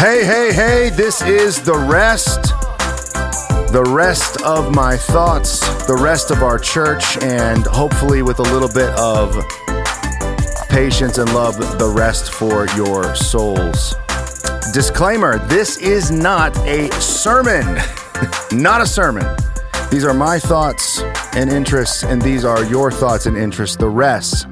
[0.00, 2.54] Hey, hey, hey, this is the rest.
[3.70, 8.72] The rest of my thoughts, the rest of our church, and hopefully with a little
[8.72, 9.36] bit of
[10.70, 13.94] patience and love, the rest for your souls.
[14.72, 17.78] Disclaimer this is not a sermon.
[18.52, 19.26] not a sermon.
[19.90, 21.02] These are my thoughts
[21.34, 23.76] and interests, and these are your thoughts and interests.
[23.76, 24.46] The rest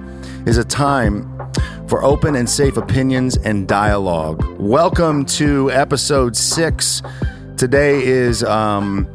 [0.45, 1.38] is a time
[1.89, 4.45] for open and safe opinions and dialogue.
[4.59, 7.01] Welcome to episode six.
[7.57, 9.09] Today is um,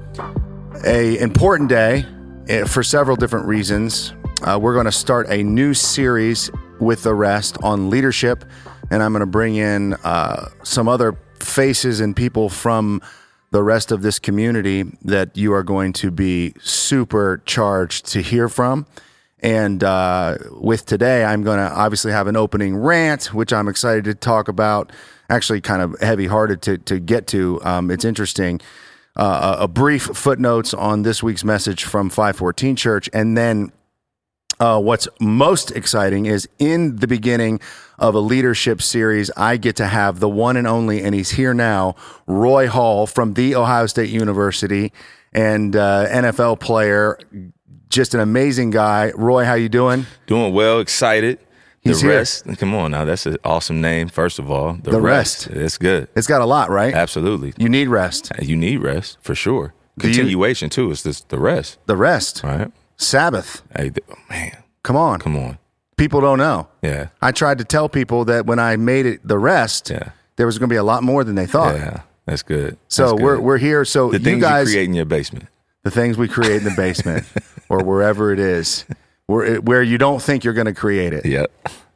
[0.84, 2.04] a important day
[2.48, 4.14] eh, for several different reasons.
[4.42, 6.50] Uh, we're going to start a new series
[6.80, 8.44] with the rest on leadership,
[8.90, 13.04] and I'm going to bring in uh, some other faces and people from
[13.52, 18.50] the rest of this community that you are going to be super charged to hear
[18.50, 18.88] from.
[19.44, 24.06] And uh, with today, I'm going to obviously have an opening rant, which I'm excited
[24.06, 24.92] to talk about.
[25.30, 27.60] Actually, kind of heavy hearted to, to get to.
[27.64, 28.62] Um, it's interesting.
[29.18, 33.10] Uh, a brief footnotes on this week's message from 514 Church.
[33.12, 33.74] And then
[34.60, 37.60] uh, what's most exciting is in the beginning
[38.00, 41.54] of a leadership series, I get to have the one and only, and he's here
[41.54, 41.96] now,
[42.28, 44.94] Roy Hall from the Ohio State University
[45.34, 47.20] and uh, NFL player,
[47.94, 49.12] just an amazing guy.
[49.16, 50.06] Roy, how you doing?
[50.28, 51.40] Doing well, excited.
[51.84, 52.12] The He's here.
[52.12, 52.46] rest.
[52.60, 54.08] Come on now, that's an awesome name.
[54.08, 55.48] First of all, the, The rest.
[55.48, 55.58] Rest.
[55.58, 56.08] It's good.
[56.16, 56.94] It's got a lot, right?
[56.94, 57.54] Absolutely.
[57.58, 58.32] You need rest.
[58.42, 59.74] You need rest for sure.
[59.98, 60.90] Do you- Continuation too.
[60.92, 62.42] It's this the rest, The rest.
[62.44, 62.72] right?
[62.98, 63.62] Sabbath.
[63.76, 65.20] Hey, th- oh, man, Come on.
[65.20, 65.58] come on.
[65.98, 66.68] People don't know.
[66.82, 70.46] Yeah, I tried to tell people that when I made it the rest, yeah, there
[70.46, 71.76] was going to be a lot more than they thought.
[71.76, 72.02] yeah.
[72.26, 72.78] That's good.
[72.88, 73.84] So That's we're we're here.
[73.86, 75.48] So the you things guys, you create in your basement.
[75.84, 77.26] The things we create in the basement
[77.70, 78.86] or wherever it is,
[79.28, 81.26] where where you don't think you're going to create it.
[81.26, 81.52] Yep.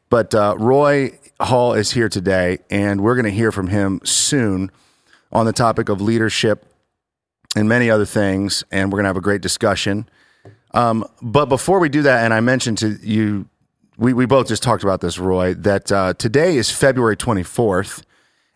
[0.09, 4.71] But uh, Roy Hall is here today, and we're going to hear from him soon
[5.31, 6.65] on the topic of leadership
[7.55, 8.63] and many other things.
[8.71, 10.07] And we're going to have a great discussion.
[10.73, 13.47] Um, but before we do that, and I mentioned to you,
[13.97, 18.03] we, we both just talked about this, Roy, that uh, today is February 24th,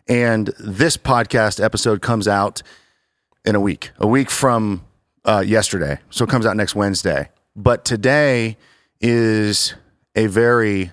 [0.08, 2.62] and this podcast episode comes out
[3.44, 4.84] in a week, a week from
[5.24, 5.98] uh, yesterday.
[6.10, 7.28] So it comes out next Wednesday.
[7.54, 8.56] But today
[9.00, 9.74] is
[10.14, 10.92] a very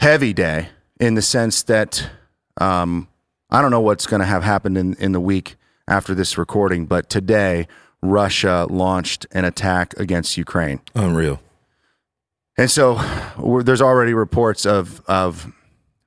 [0.00, 0.68] heavy day
[1.00, 2.08] in the sense that
[2.60, 3.08] um,
[3.50, 5.56] I don't know what's going to have happened in, in the week
[5.86, 7.66] after this recording, but today
[8.02, 10.80] Russia launched an attack against Ukraine.
[10.94, 11.40] Unreal.
[12.56, 13.00] And so
[13.38, 15.52] we're, there's already reports of, of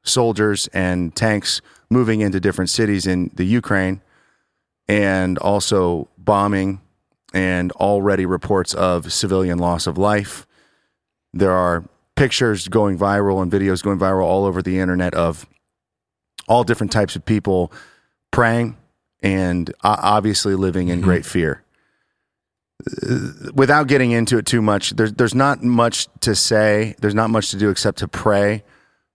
[0.03, 4.02] soldiers and tanks moving into different cities in the Ukraine
[4.88, 6.81] and also bombing
[7.34, 10.46] and already reports of civilian loss of life.
[11.34, 15.47] There are pictures going viral and videos going viral all over the internet of
[16.47, 17.72] all different types of people
[18.31, 18.78] praying
[19.24, 21.06] and obviously living in mm-hmm.
[21.06, 21.63] great fear
[23.53, 26.96] without getting into it too much, there's there's not much to say.
[27.00, 28.63] There's not much to do except to pray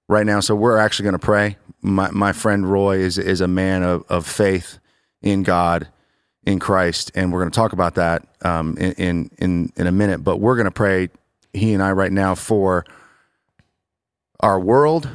[0.09, 0.41] right now.
[0.41, 1.57] So we're actually going to pray.
[1.83, 4.79] My my friend Roy is is a man of, of faith
[5.23, 5.89] in God,
[6.45, 10.19] in Christ, and we're going to talk about that um, in, in in a minute.
[10.25, 11.11] But we're going to pray.
[11.53, 12.85] He and I right now for
[14.41, 15.09] our world,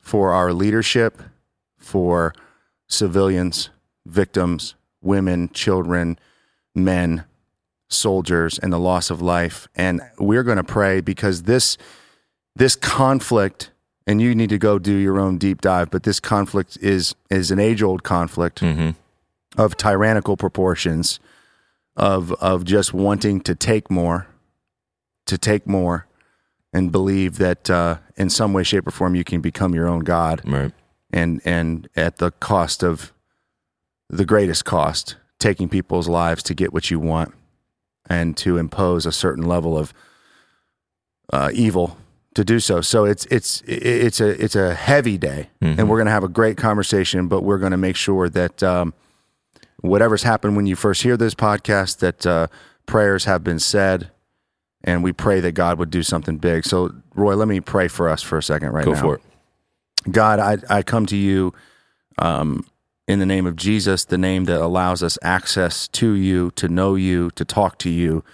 [0.00, 1.22] for our leadership,
[1.78, 2.34] for
[2.88, 3.70] civilians,
[4.04, 6.18] victims, women, children,
[6.74, 7.24] men
[7.90, 11.76] soldiers and the loss of life and we're going to pray because this
[12.54, 13.70] this conflict
[14.06, 17.50] and you need to go do your own deep dive but this conflict is is
[17.50, 18.90] an age old conflict hmm
[19.60, 21.20] of tyrannical proportions
[21.96, 24.26] of of just wanting to take more
[25.26, 26.06] to take more
[26.72, 30.00] and believe that uh, in some way shape or form you can become your own
[30.00, 30.40] god.
[30.44, 30.72] Right.
[31.12, 33.12] and and at the cost of
[34.08, 37.34] the greatest cost taking people's lives to get what you want
[38.08, 39.92] and to impose a certain level of
[41.32, 41.96] uh, evil
[42.34, 42.80] to do so.
[42.80, 45.50] So it's it's it's a it's a heavy day.
[45.78, 48.62] And we're going to have a great conversation but we're going to make sure that
[48.62, 48.94] um,
[49.82, 52.46] whatever's happened when you first hear this podcast that uh,
[52.86, 54.10] prayers have been said
[54.84, 58.08] and we pray that god would do something big so roy let me pray for
[58.08, 59.22] us for a second right Go now Go for it.
[60.10, 61.52] God, I, I come to you
[62.18, 62.66] um,
[63.06, 66.94] in the name of Jesus, the name that allows us access to you, to know
[66.94, 68.24] you, to talk to you,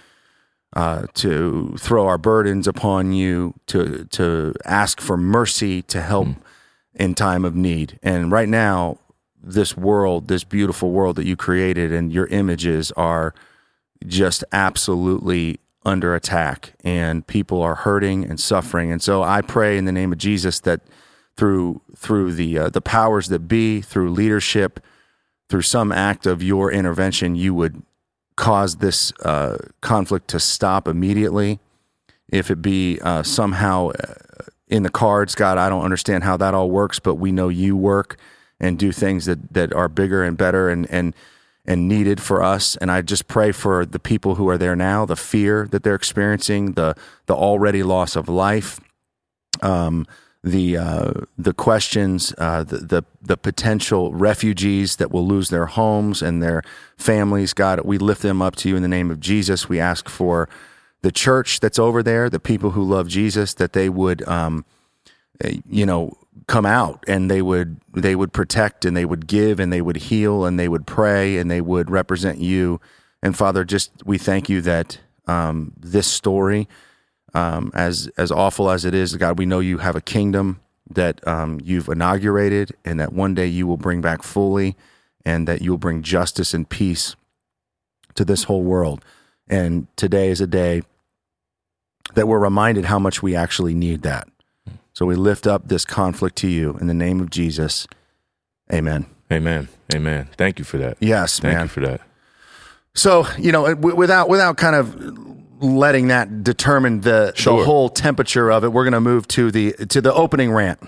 [0.75, 6.27] uh, to throw our burdens upon you, to to ask for mercy, to help
[6.93, 7.99] in time of need.
[8.03, 8.99] And right now,
[9.41, 13.33] this world, this beautiful world that you created, and your images are
[14.05, 18.91] just absolutely under attack, and people are hurting and suffering.
[18.91, 20.81] And so, I pray in the name of Jesus that
[21.37, 24.79] through through the uh, the powers that be, through leadership,
[25.49, 27.81] through some act of your intervention, you would
[28.35, 31.59] cause this uh, conflict to stop immediately.
[32.29, 34.13] If it be uh, somehow uh,
[34.67, 37.77] in the cards, God, I don't understand how that all works, but we know you
[37.77, 38.17] work
[38.59, 41.13] and do things that that are bigger and better and and
[41.65, 42.77] and needed for us.
[42.77, 45.95] And I just pray for the people who are there now, the fear that they're
[45.95, 46.95] experiencing, the
[47.25, 48.79] the already loss of life,
[49.61, 50.07] um,
[50.43, 56.21] the uh, the questions, uh, the, the the potential refugees that will lose their homes
[56.21, 56.63] and their
[56.97, 57.53] families.
[57.53, 59.67] God, we lift them up to you in the name of Jesus.
[59.67, 60.47] We ask for
[61.01, 64.65] the church that's over there, the people who love Jesus, that they would, um,
[65.69, 66.17] you know,
[66.47, 69.97] come out and they would they would protect and they would give and they would
[69.97, 72.79] heal and they would pray and they would represent you.
[73.21, 76.67] And Father, just we thank you that um, this story,
[77.33, 81.25] um, as as awful as it is, God, we know you have a kingdom that
[81.27, 84.77] um, you've inaugurated and that one day you will bring back fully,
[85.25, 87.15] and that you will bring justice and peace
[88.15, 89.03] to this whole world.
[89.49, 90.83] And today is a day
[92.15, 94.27] that we're reminded how much we actually need that.
[94.97, 97.85] So we lift up this conflict to you in the name of Jesus.
[98.73, 99.05] Amen.
[99.31, 99.67] Amen.
[99.93, 100.27] Amen.
[100.37, 100.97] Thank you for that.
[100.99, 101.65] Yes, Thank man.
[101.65, 102.01] you for that.
[102.95, 107.59] So you know, without without kind of letting that determine the Sure.
[107.59, 110.79] the whole temperature of it, we're going to move to the to the opening rant.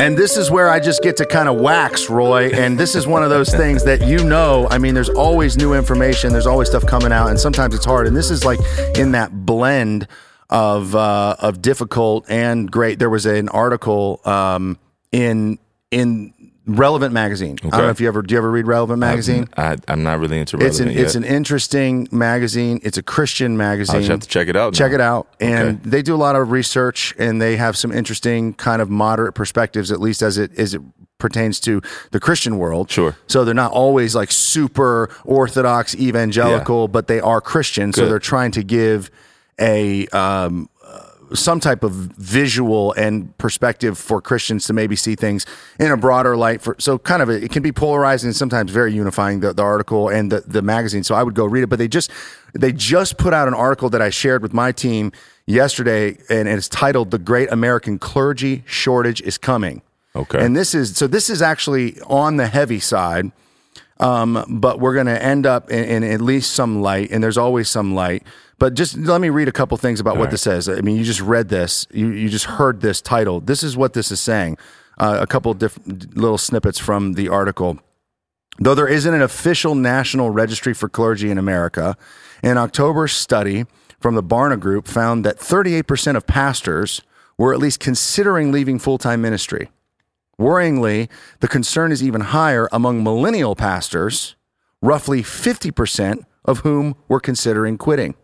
[0.00, 2.50] And this is where I just get to kind of wax, Roy.
[2.50, 4.66] And this is one of those things that you know.
[4.72, 6.32] I mean, there's always new information.
[6.32, 8.08] There's always stuff coming out, and sometimes it's hard.
[8.08, 8.58] And this is like
[8.98, 10.08] in that blend
[10.50, 12.98] of uh, of difficult and great.
[12.98, 14.78] There was an article um,
[15.12, 15.58] in
[15.90, 16.32] in
[16.68, 17.56] Relevant magazine.
[17.62, 19.48] I don't know if you ever do you ever read Relevant magazine?
[19.56, 22.80] I, I'm not really into It's an relevant it's an interesting magazine.
[22.82, 24.00] It's a Christian magazine.
[24.00, 24.74] just have to check it out.
[24.74, 24.94] Check now.
[24.96, 25.90] it out, and Okay.
[25.90, 29.92] they do a lot of research, and they have some interesting kind of moderate perspectives,
[29.92, 30.82] at least as it as it
[31.18, 32.90] pertains to the Christian world.
[32.90, 33.14] Sure.
[33.28, 37.92] So they're not always like super orthodox evangelical, but they are Christian.
[37.92, 39.08] So they're trying to give
[39.60, 40.68] a um,
[41.34, 45.44] some type of visual and perspective for Christians to maybe see things
[45.78, 46.62] in a broader light.
[46.62, 49.40] For so kind of it can be polarizing and sometimes very unifying.
[49.40, 51.04] The, the article and the the magazine.
[51.04, 51.68] So I would go read it.
[51.68, 52.10] But they just
[52.52, 55.12] they just put out an article that I shared with my team
[55.46, 59.82] yesterday, and it's titled "The Great American Clergy Shortage is Coming."
[60.14, 60.44] Okay.
[60.44, 63.32] And this is so this is actually on the heavy side.
[63.98, 67.38] Um, but we're going to end up in, in at least some light, and there's
[67.38, 68.24] always some light.
[68.58, 70.30] But just let me read a couple things about what right.
[70.30, 70.68] this says.
[70.68, 73.40] I mean, you just read this, you, you just heard this title.
[73.40, 74.56] This is what this is saying.
[74.98, 77.78] Uh, a couple different little snippets from the article.
[78.58, 81.98] Though there isn't an official national registry for clergy in America,
[82.42, 83.66] an October study
[84.00, 87.02] from the Barna Group found that 38% of pastors
[87.36, 89.70] were at least considering leaving full time ministry.
[90.38, 91.10] Worryingly,
[91.40, 94.36] the concern is even higher among millennial pastors,
[94.80, 98.14] roughly 50% of whom were considering quitting.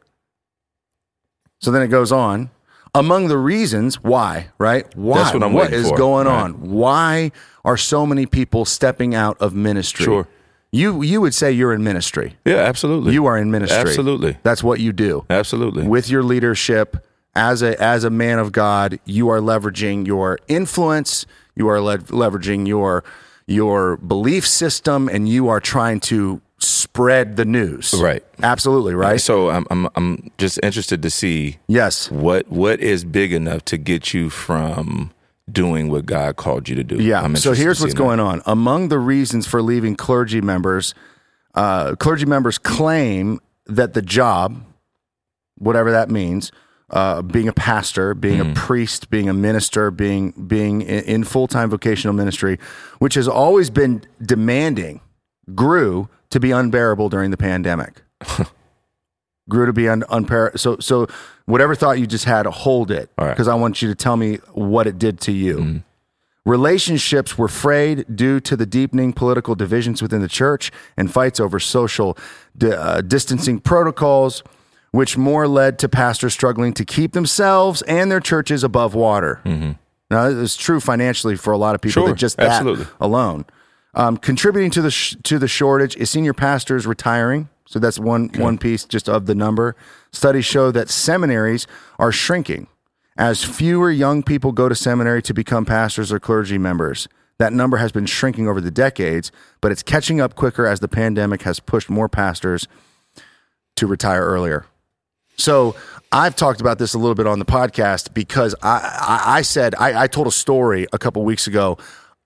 [1.62, 2.50] So then it goes on.
[2.94, 4.84] Among the reasons why, right?
[4.94, 5.22] Why?
[5.22, 6.42] That's what I'm What is for, going right.
[6.42, 6.70] on?
[6.70, 7.32] Why
[7.64, 10.04] are so many people stepping out of ministry?
[10.04, 10.28] Sure.
[10.72, 12.36] You you would say you're in ministry.
[12.44, 13.14] Yeah, absolutely.
[13.14, 13.78] You are in ministry.
[13.80, 14.36] Absolutely.
[14.42, 15.24] That's what you do.
[15.30, 15.86] Absolutely.
[15.86, 21.24] With your leadership as a as a man of God, you are leveraging your influence,
[21.54, 23.04] you are le- leveraging your
[23.46, 27.94] your belief system and you are trying to spread the news.
[27.94, 28.24] Right.
[28.42, 29.20] Absolutely, right?
[29.20, 32.10] So I'm I'm I'm just interested to see yes.
[32.10, 35.12] what what is big enough to get you from
[35.50, 36.96] doing what God called you to do.
[37.02, 37.20] Yeah.
[37.20, 38.42] I'm So here's what's going on.
[38.46, 40.94] Among the reasons for leaving clergy members,
[41.54, 44.64] uh, clergy members claim that the job,
[45.58, 46.52] whatever that means,
[46.90, 48.50] uh, being a pastor, being Hmm.
[48.50, 52.58] a priest, being a minister, being being in, in full time vocational ministry,
[52.98, 55.00] which has always been demanding,
[55.54, 58.02] grew to be unbearable during the pandemic.
[59.48, 61.06] grew to be un, unpar- so so
[61.46, 63.10] whatever thought you just had hold it.
[63.18, 63.32] All right.
[63.32, 65.82] because i want you to tell me what it did to you.
[66.44, 71.60] Relationships were frayed due to the deepening political divisions within the church and fights over
[71.60, 72.18] social
[72.58, 74.42] di- uh, distancing protocols
[74.90, 79.40] which more led to pastors struggling to keep themselves and their churches above water.
[80.10, 82.86] Now it's true financially for a lot of people Sure, that just that absolutely.
[83.00, 83.44] alone
[83.94, 87.48] um, contributing to the sh- to the shortage is senior pastors retiring.
[87.66, 89.76] So that's one one piece just of the number.
[90.12, 91.66] Studies show that seminaries
[91.98, 92.66] are shrinking
[93.16, 97.08] as fewer young people go to seminary to become pastors or clergy members.
[97.38, 100.88] That number has been shrinking over the decades, but it's catching up quicker as the
[100.88, 102.68] pandemic has pushed more pastors
[103.76, 104.66] to retire earlier.
[105.36, 105.74] So
[106.12, 109.74] I've talked about this a little bit on the podcast because I, I, I said
[109.74, 111.78] I, I told a story a couple weeks ago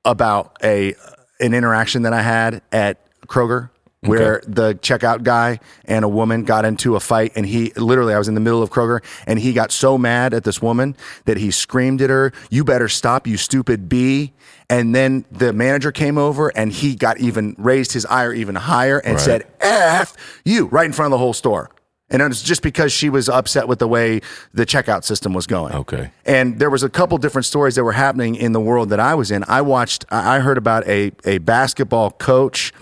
[0.04, 0.94] about a
[1.40, 3.70] an interaction that I had at Kroger
[4.02, 8.18] where the checkout guy and a woman got into a fight and he literally I
[8.18, 11.38] was in the middle of Kroger and he got so mad at this woman that
[11.38, 14.32] he screamed at her, "You better stop, you stupid bee."
[14.70, 18.98] And then the manager came over and he got even raised his ire even higher
[18.98, 19.20] and Right.
[19.20, 20.14] said, "F
[20.44, 21.70] you" right in front of the whole store.
[22.08, 24.20] And it was just because she was upset with the way
[24.54, 25.74] the checkout system was going.
[25.74, 26.12] Okay.
[26.24, 29.14] And there was a couple different stories that were happening in the world that I
[29.16, 29.44] was in.
[29.48, 32.72] I watched, I heard about a, a basketball coach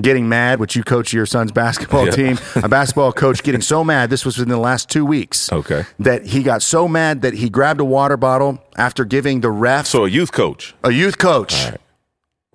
[0.00, 2.12] getting mad, which you coach your son's basketball Yeah.
[2.12, 4.08] team, a basketball coach getting so mad.
[4.08, 5.52] This was within the last two weeks.
[5.52, 5.84] Okay.
[5.98, 9.86] That he got so mad that he grabbed a water bottle after giving the ref,
[9.88, 10.74] So a youth coach.
[10.82, 11.66] a youth coach,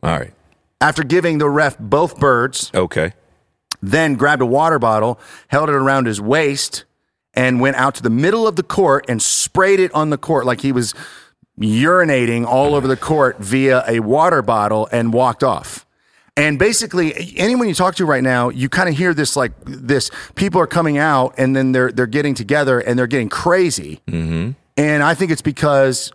[0.01, 0.33] All right.
[0.81, 3.13] after giving the ref both birds, Okay.
[3.81, 6.85] Then grabbed a water bottle, held it around his waist,
[7.33, 10.45] and went out to the middle of the court and sprayed it on the court
[10.45, 10.93] like he was
[11.59, 15.85] urinating all over the court via a water bottle and walked off.
[16.37, 20.11] And basically, anyone you talk to right now, you kind of hear this like this:
[20.35, 24.01] people are coming out, and then they're they're getting together, and they're getting crazy.
[24.07, 24.51] Mm-hmm.
[24.75, 26.11] And I think it's because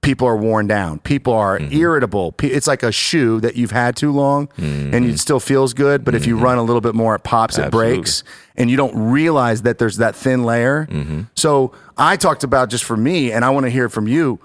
[0.00, 0.98] people are worn down.
[1.00, 1.72] People are mm-hmm.
[1.72, 2.34] irritable.
[2.42, 5.16] It's like a shoe that you've had too long, and it mm-hmm.
[5.16, 6.44] still feels good, but if you mm-hmm.
[6.44, 8.22] run a little bit more, it pops, it breaks,
[8.56, 10.86] and you don't realize that there's that thin layer.
[11.34, 14.38] So I talked about just for me, and I want to hear from you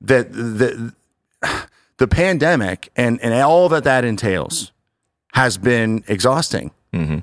[0.00, 0.94] that the
[1.98, 4.72] the pandemic and and all that that entails
[5.34, 6.70] has been exhausting.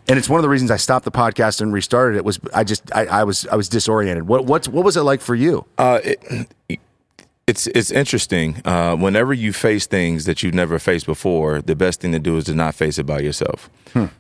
[0.08, 2.64] And it's one of the reasons I stopped the podcast and restarted it was I
[2.64, 4.28] just I, I was I was disoriented.
[4.28, 5.66] What what's what was it like for you?
[5.78, 6.80] Uh, it,
[7.48, 8.62] it's it's interesting.
[8.66, 12.38] Uh, whenever you face things that you've never faced before, the best thing to do
[12.38, 13.70] is to not face it by yourself.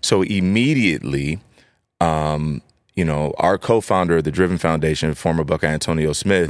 [0.01, 1.39] So immediately,
[1.99, 2.61] um,
[2.95, 6.49] you know, our co-founder of the Driven Foundation, former Buckeye Antonio Smith,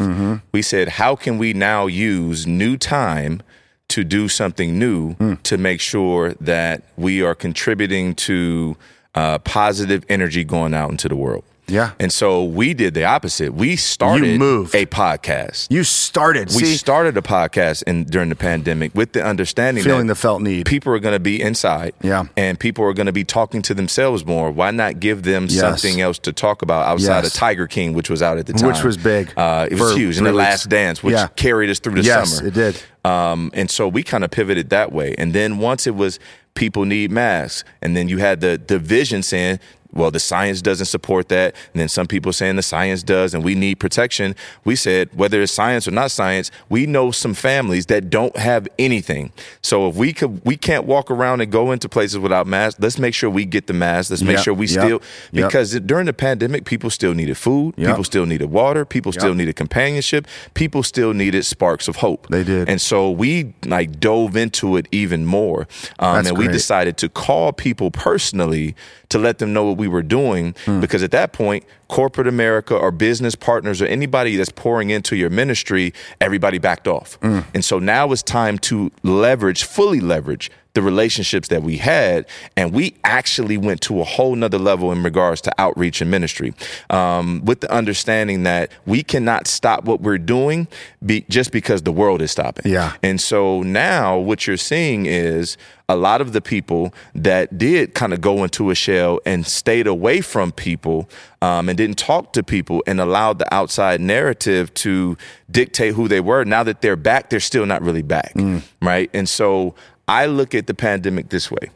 [0.52, 3.42] we said, how can we now use new time
[3.88, 8.76] to do something new to make sure that we are contributing to
[9.16, 11.44] uh, positive energy going out into the world?
[11.68, 11.92] Yeah.
[12.00, 13.54] And so we did the opposite.
[13.54, 14.76] We started moved.
[14.76, 15.68] a podcast.
[15.70, 20.08] You started We see started a podcast in, during the pandemic with the understanding feeling
[20.08, 20.66] that the felt need.
[20.66, 21.94] people are going to be inside.
[22.02, 22.26] Yeah.
[22.38, 24.52] And people are going to be talking to themselves more.
[24.52, 25.60] Why not give them Yes.
[25.60, 27.28] something else to talk about outside Yes.
[27.28, 28.68] of Tiger King, which was out at the time?
[28.68, 30.18] Which was big Uh, it was for huge.
[30.18, 30.34] And The.
[30.34, 31.28] Last Dance, which Yeah.
[31.36, 32.48] carried us through the yes, summer.
[32.50, 32.78] it did.
[33.04, 35.16] Um, and so we kind of pivoted that way.
[35.18, 36.20] And then once it was
[36.56, 39.60] people need masks, and then you had the division saying,
[39.96, 41.56] well, the science doesn't support that.
[41.74, 44.36] And then some people saying the science does, and we need protection.
[44.64, 48.68] We said, whether it's science or not science, we know some families that don't have
[48.78, 49.32] anything.
[49.62, 52.80] So if we could, we can't walk around and go into places without masks.
[52.80, 54.12] Let's make sure we get the masks.
[54.12, 55.48] Let's make Yep, sure we yep, still, yep.
[55.48, 57.74] because during the pandemic, people still needed food.
[57.78, 57.88] Yep.
[57.88, 58.84] People still needed water.
[58.84, 60.28] People still needed companionship.
[60.54, 62.28] People still needed sparks of hope.
[62.30, 62.68] They did.
[62.70, 65.68] And so we like dove into it even more.
[66.00, 68.76] Um, and we decided to call people personally
[69.10, 70.56] to let them know what we were doing.
[70.66, 70.80] Hmm.
[70.80, 75.30] Because at that point, corporate America or business partners or anybody that's pouring into your
[75.30, 77.18] ministry, everybody backed off.
[77.22, 77.42] Hmm.
[77.54, 82.28] And so now it's time to leverage, fully leverage the relationships that we had.
[82.56, 86.54] And we actually went to a whole nother level in regards to outreach and ministry
[86.90, 90.68] um, with the understanding that we cannot stop what we're doing
[91.04, 92.72] be, just because the world is stopping.
[92.72, 92.94] Yeah.
[93.02, 98.14] And so now what you're seeing is a lot of the people that did kind
[98.14, 101.08] of go into a shell and stayed away from people
[101.42, 105.16] um, and didn't talk to people and allowed the outside narrative to
[105.50, 106.44] dictate who they were.
[106.44, 108.34] Now that they're back, they're still not really back.
[108.82, 109.10] Right.
[109.14, 109.76] And so
[110.08, 111.70] I look at the pandemic this way.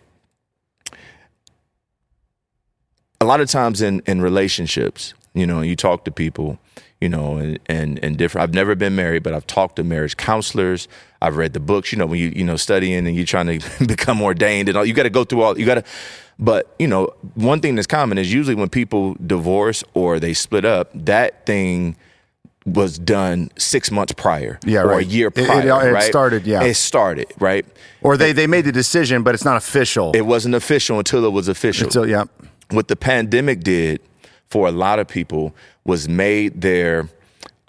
[3.22, 6.60] A lot of times in, in relationships, you know, you talk to people,
[7.02, 8.44] you know, and, and, and different.
[8.44, 10.88] I've never been married, but I've talked to marriage counselors.
[11.22, 13.86] I've read the books, you know, when you, you know, studying and you're trying to
[13.86, 15.84] become ordained and all, you got to go through all, you got to,
[16.38, 20.66] but, you know, one thing that's common is usually when people divorce or they split
[20.66, 21.96] up, that thing
[22.66, 25.06] was done six months prior Yeah, or right.
[25.06, 25.90] a year It- it- prior.
[25.90, 26.04] it right?
[26.04, 26.64] started, yeah.
[26.64, 27.66] It started, right?
[28.02, 30.12] Or they they made the decision, but it's not official.
[30.16, 32.26] It wasn't official until it was official so yeah.
[32.72, 34.02] what the pandemic did
[34.50, 37.10] for a lot of people was made their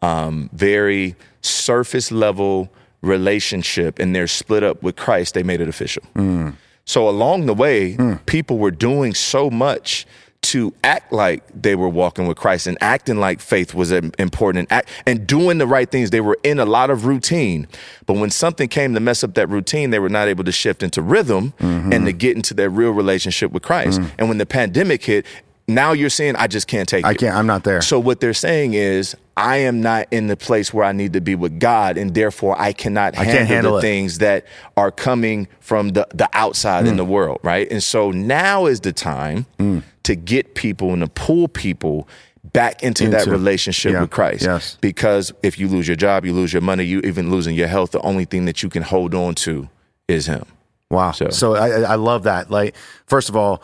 [0.03, 2.71] um, very surface level
[3.03, 6.03] relationship and their split up with Christ, they made it official.
[6.15, 6.51] Hmm.
[6.85, 8.15] So along the way, hmm.
[8.27, 10.07] people were doing so much
[10.43, 14.73] to act like they were walking with Christ and acting like faith was important and
[14.73, 16.11] act, and doing the right things.
[16.11, 17.69] They were in a lot of routine,
[18.07, 20.83] but when something came to mess up that routine, they were not able to shift
[20.83, 21.93] into rhythm mm-hmm.
[21.93, 24.01] and to get into their real relationship with Christ.
[24.01, 24.11] Mm.
[24.19, 25.27] And when the pandemic hit,
[25.75, 27.19] now you're saying I just can't take I it.
[27.19, 27.35] can't.
[27.37, 27.81] I'm not there.
[27.83, 31.21] So what they're saying is I am not in the place where I need to
[31.21, 33.83] be with God, and therefore I cannot handle, can't handle the it.
[33.83, 34.47] things that
[34.77, 36.89] are coming from the the outside Mm.
[36.89, 37.71] in the world, right?
[37.71, 39.47] And so now is the time
[40.05, 42.09] to get people and to pull people
[42.53, 44.43] back into, that relationship yeah, with Christ.
[44.43, 44.77] yes.
[44.81, 47.91] Because if you lose your job, you lose your money, you even losing your health,
[47.93, 49.69] the only thing that you can hold on to
[50.09, 50.45] is Him.
[50.91, 51.13] Wow.
[51.13, 52.51] So, So- I, I I love that.
[52.51, 52.75] Like,
[53.07, 53.63] first of all,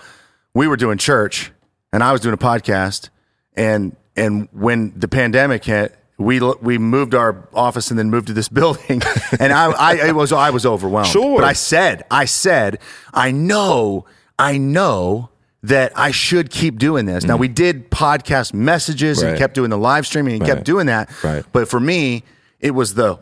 [0.54, 1.50] we were doing church,
[1.96, 3.08] and I was doing a podcast,
[3.56, 8.32] and and when the pandemic hit, we we moved our office and then moved to
[8.32, 9.02] this building,
[9.40, 11.08] and I I it was I was overwhelmed.
[11.08, 11.36] Sure.
[11.40, 12.78] but I said I said
[13.12, 14.04] I know
[14.38, 15.30] I know.
[15.62, 17.24] That I should keep doing this.
[17.24, 19.38] Now we did podcast messages and Mm.
[19.38, 21.10] Kept doing the live streaming and kept doing that.
[21.24, 21.44] Right.
[21.50, 22.22] But for me,
[22.60, 23.18] it was the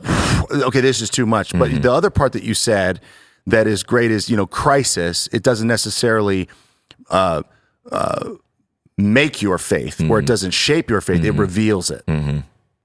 [0.66, 1.52] okay, this is too much.
[1.52, 1.80] But Mm-hmm.
[1.80, 3.00] the other part that you said
[3.46, 5.26] that is great is you know crisis.
[5.32, 6.48] It doesn't necessarily
[7.08, 7.44] uh,
[7.90, 8.30] uh,
[8.98, 10.18] make your faith, or Mm-hmm.
[10.18, 11.24] it doesn't shape your faith.
[11.24, 12.04] It reveals it.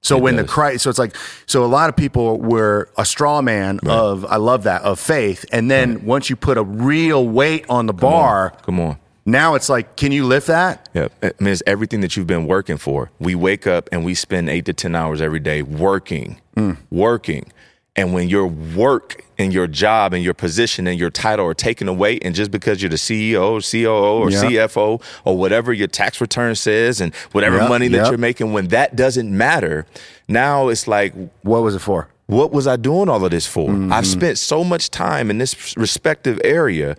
[0.02, 1.14] So when the Christ, so it's like,
[1.46, 5.44] so a lot of people were a straw man of, I love that, of faith.
[5.52, 8.98] And then once you put a real weight on the bar, Come on.
[9.26, 10.88] now it's like, can you lift that?
[10.94, 13.12] Yeah, I mean, it's everything that you've been working for.
[13.20, 16.78] We wake up and we spend eight to 10 hours every day working, Mm.
[16.90, 17.52] working.
[18.00, 21.90] And when your work and your job and your position and your title are taken
[21.90, 24.44] away, and just because you're the CEO, COO, or Yeah.
[24.44, 28.08] CFO, or whatever your tax return says, and whatever Yep, money that yep.
[28.10, 29.86] you're making, when that doesn't matter,
[30.30, 32.08] now it's like, What was it for?
[32.28, 33.70] what was I doing all of this for?
[33.70, 33.92] Mm-hmm.
[33.92, 36.96] I've spent so much time in this respective area.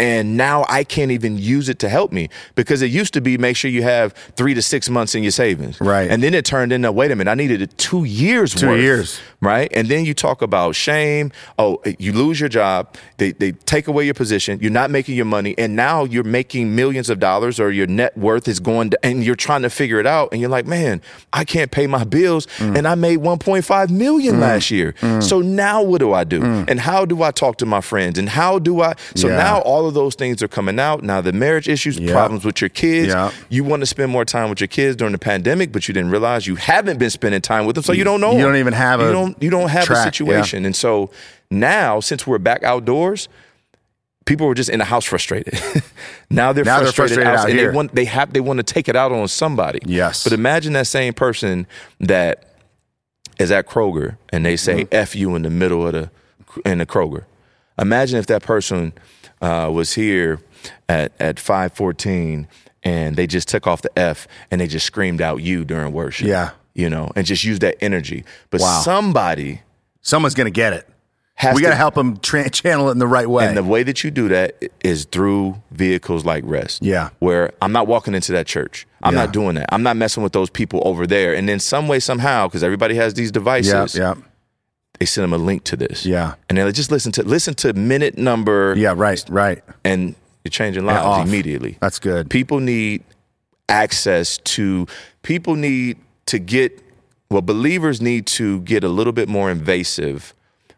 [0.00, 3.38] And now I can't even use it to help me because it used to be
[3.38, 5.80] make sure you have three to six months in your savings.
[5.80, 6.10] Right.
[6.10, 9.20] And then it turned into wait a minute, I needed two years Two worth, years.
[9.40, 9.70] Right.
[9.72, 11.30] And then you talk about shame.
[11.58, 12.94] Oh, you lose your job.
[13.18, 14.58] They, they take away your position.
[14.60, 15.54] You're not making your money.
[15.58, 19.22] And now you're making millions of dollars or your net worth is going to, and
[19.22, 20.30] you're trying to figure it out.
[20.32, 22.46] And you're like, man, I can't pay my bills.
[22.58, 22.78] Mm.
[22.78, 24.40] And I made 1.5 million mm.
[24.40, 24.94] last year.
[25.00, 25.22] Mm.
[25.22, 26.40] So now what do I do?
[26.40, 26.68] Mm.
[26.68, 28.18] And how do I talk to my friends?
[28.18, 28.94] And how do I?
[29.14, 29.36] So Yeah.
[29.36, 31.02] now all of those things are coming out.
[31.02, 32.12] Now the marriage issues, Yeah.
[32.12, 33.08] problems with your kids.
[33.08, 33.30] Yeah.
[33.48, 36.10] You want to spend more time with your kids during the pandemic, but you didn't
[36.10, 37.82] realize you haven't been spending time with them.
[37.84, 38.32] So you don't know.
[38.32, 38.48] You them.
[38.48, 40.64] don't even have you a don't you don't have track, a situation.
[40.64, 41.10] And so
[41.50, 43.28] now, since we're back outdoors,
[44.26, 45.54] people were just in the house frustrated.
[46.30, 47.70] now they're Now they're frustrated, frustrated out, out and here.
[47.70, 49.80] they want they have they want to take it out on somebody.
[49.84, 50.24] Yes.
[50.24, 51.66] But imagine that same person
[52.00, 52.50] that
[53.38, 54.94] is at Kroger and they say Mm-hmm.
[54.94, 56.10] "f you" in the middle of the
[56.64, 57.24] in the Kroger.
[57.78, 58.92] Imagine if that person
[59.44, 60.40] uh, was here
[60.88, 62.48] at at five fourteen
[62.82, 66.26] and they just took off the F and they just screamed out "you" during worship.
[66.26, 66.50] Yeah.
[66.74, 68.24] you know, and just used that energy.
[68.50, 68.80] But Wow.
[68.82, 69.60] somebody
[70.02, 70.86] Someone's going to get it.
[71.54, 73.46] we got to help them tra- channel it in the right way.
[73.46, 76.82] and the way that you do that is through vehicles like Rest.
[76.82, 77.08] Yeah.
[77.20, 78.86] Where I'm not walking into that church.
[79.02, 79.20] I'm Yeah.
[79.24, 79.66] not doing that.
[79.72, 81.32] I'm not messing with those people over there.
[81.34, 84.14] And then some way, somehow, because everybody has these yeah, devices, yeah,
[84.98, 86.06] they send them a link to this.
[86.06, 86.34] Yeah.
[86.48, 88.94] And they're like, just listen to listen to minute number yeah.
[88.96, 89.62] Right, right.
[89.84, 91.78] and you're changing lives immediately.
[91.80, 92.30] That's good.
[92.30, 93.02] People need
[93.68, 94.86] access to
[95.22, 96.80] people need to get
[97.30, 100.34] well believers need to get a little bit more invasive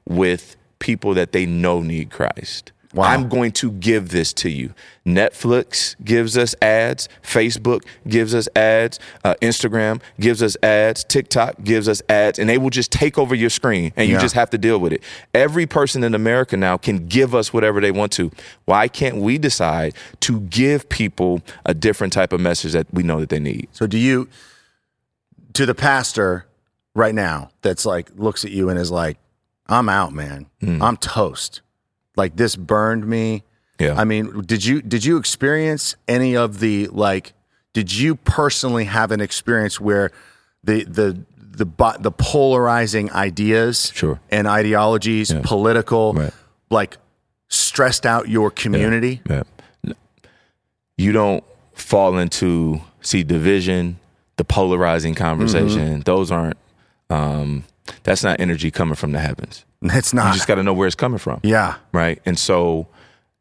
[0.09, 2.73] with people that they know need Christ.
[2.95, 3.05] Wow.
[3.05, 4.73] I'm going to give this to you.
[5.05, 11.89] Netflix gives us ads, Facebook gives us ads, uh, Instagram gives us ads, TikTok gives
[11.89, 14.21] us ads, and they will just take over your screen and you Yeah.
[14.21, 15.03] just have to deal with it.
[15.35, 18.31] Every person in America now can give us whatever they want to.
[18.65, 23.21] Why can't we decide to give people a different type of message that we know
[23.21, 23.69] that they need?
[23.73, 24.29] So do you
[25.53, 26.47] to the pastor
[26.95, 29.19] right now that's like looks at you and is like,
[29.69, 30.47] I'm out, man.
[30.63, 30.81] Mm.
[30.83, 31.61] I'm toast.
[32.17, 33.43] Like this burned me.
[33.79, 33.95] Yeah.
[33.97, 37.35] I mean, did you did you experience any of the like
[37.75, 40.11] did you personally have an experience where
[40.65, 44.19] the the the bo- the polarizing ideas Sure.
[44.31, 46.33] and ideologies, political, Right.
[46.71, 46.97] like
[47.49, 49.21] stressed out your community?
[49.29, 49.43] Yeah.
[50.97, 53.99] You don't fall into see division,
[54.37, 56.01] the polarizing conversation.
[56.07, 56.57] Those aren't
[57.11, 57.65] um
[58.05, 59.66] that's not energy coming from the heavens.
[59.83, 60.29] It's not.
[60.29, 61.41] You just got to know where it's coming from.
[61.43, 61.77] yeah.
[61.93, 62.21] right?
[62.27, 62.89] And so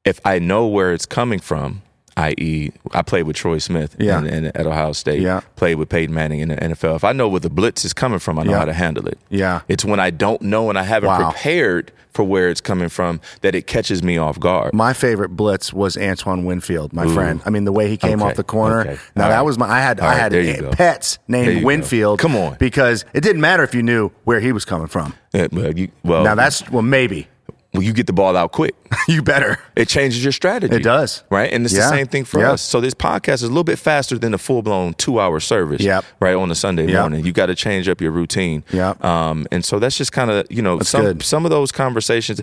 [0.03, 1.81] if I know where it's coming from,
[2.17, 4.19] i.e., I played with Troy Smith Yeah.
[4.19, 5.41] in, in, at Ohio State, Yeah.
[5.55, 6.95] played with Peyton Manning in the NFL.
[6.95, 8.59] If I know where the blitz is coming from, I know Yeah.
[8.59, 9.17] how to handle it.
[9.29, 9.61] Yeah.
[9.67, 11.31] It's when I don't know and I haven't Wow.
[11.31, 14.73] prepared for where it's coming from that it catches me off guard.
[14.73, 17.41] My favorite blitz was Antoine Winfield, my friend.
[17.45, 18.79] I mean, the way he came Okay, off the corner.
[18.81, 18.97] okay.
[19.17, 19.41] Now All that right.
[19.41, 19.67] was my.
[19.69, 20.69] I had All I had go.
[20.71, 21.65] pets named you go.
[21.65, 22.19] Winfield.
[22.19, 22.55] Come on.
[22.57, 25.13] because it didn't matter if you knew where he was coming from.
[25.33, 27.27] Yeah, well, you- well, Now that's well maybe.
[27.75, 28.75] Well, you get the ball out quick.
[29.07, 29.59] you better.
[29.75, 30.75] It changes your strategy.
[30.75, 31.23] It does.
[31.29, 31.51] Right.
[31.53, 31.81] And it's Yeah.
[31.81, 32.53] the same thing for Yeah.
[32.53, 32.61] us.
[32.61, 35.81] So this podcast is a little bit faster than a full blown two hour service.
[35.81, 36.05] Yep.
[36.19, 36.35] Right.
[36.35, 36.99] On a Sunday Yep.
[37.01, 37.25] morning.
[37.25, 38.63] You got to change up your routine.
[38.71, 39.03] Yep.
[39.03, 41.23] Um, and so that's just kind of, you know, some good.
[41.23, 42.41] some of those conversations,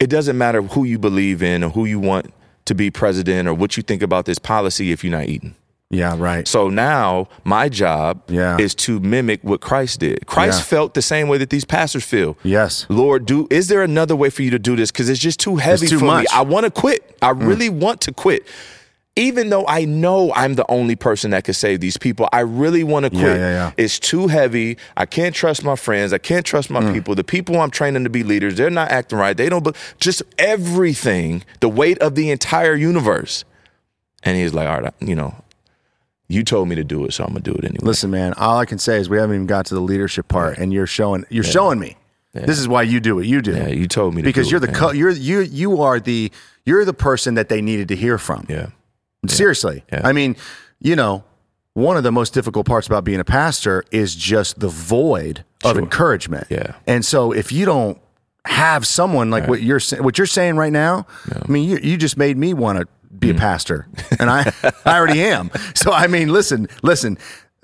[0.00, 2.32] it doesn't matter who you believe in or who you want
[2.66, 5.54] to be president or what you think about this policy if you're not eating.
[5.90, 6.48] Yeah, right.
[6.48, 8.56] So now my job Yeah.
[8.58, 10.26] is to mimic what Christ did.
[10.26, 10.64] Christ Yeah.
[10.64, 12.36] felt the same way that these pastors feel.
[12.42, 12.86] Yes.
[12.88, 14.90] Lord, do is there another way for you to do this?
[14.90, 16.26] Because it's just too heavy too for much.
[16.26, 16.32] Mm.
[16.32, 16.38] me.
[16.38, 17.16] I want to quit.
[17.22, 18.44] I really want to quit.
[19.18, 22.84] Even though I know I'm the only person that could save these people, I really
[22.84, 23.22] want to quit.
[23.22, 23.50] yeah, yeah.
[23.50, 23.70] yeah.
[23.78, 24.76] It's too heavy.
[24.96, 26.12] I can't trust my friends.
[26.12, 26.82] I can't trust Mm.
[26.82, 27.14] my people.
[27.14, 29.34] The people I'm training to be leaders, they're not acting right.
[29.36, 29.62] They don't.
[29.64, 33.44] But just everything, the weight of the entire universe.
[34.24, 35.34] And he's like, all right, you know,
[36.28, 37.78] you told me to do it, so I'm gonna do it anyway.
[37.82, 40.58] Listen, man, all I can say is we haven't even got to the leadership part,
[40.58, 41.96] and you're showing you're showing me.
[42.34, 43.52] This is why you do what you do.
[43.56, 45.98] Yeah, you told me to because do you're it, the co- you're you you are
[45.98, 46.30] the
[46.66, 48.44] you're the person that they needed to hear from.
[48.48, 48.66] yeah.
[49.26, 49.84] Seriously.
[49.92, 50.02] Yeah.
[50.04, 50.36] I mean,
[50.80, 51.24] you know,
[51.72, 55.72] one of the most difficult parts about being a pastor is just the void of
[55.72, 55.80] Sure.
[55.82, 56.46] encouragement.
[56.50, 56.74] Yeah.
[56.86, 57.98] And so if you don't
[58.44, 62.16] have someone like what you're what you're saying right now, I mean, you you just
[62.16, 62.86] made me want to
[63.18, 63.36] be Mm.
[63.36, 63.86] a pastor,
[64.20, 64.52] and I
[64.84, 65.50] I already am.
[65.74, 67.18] So I mean, listen, listen.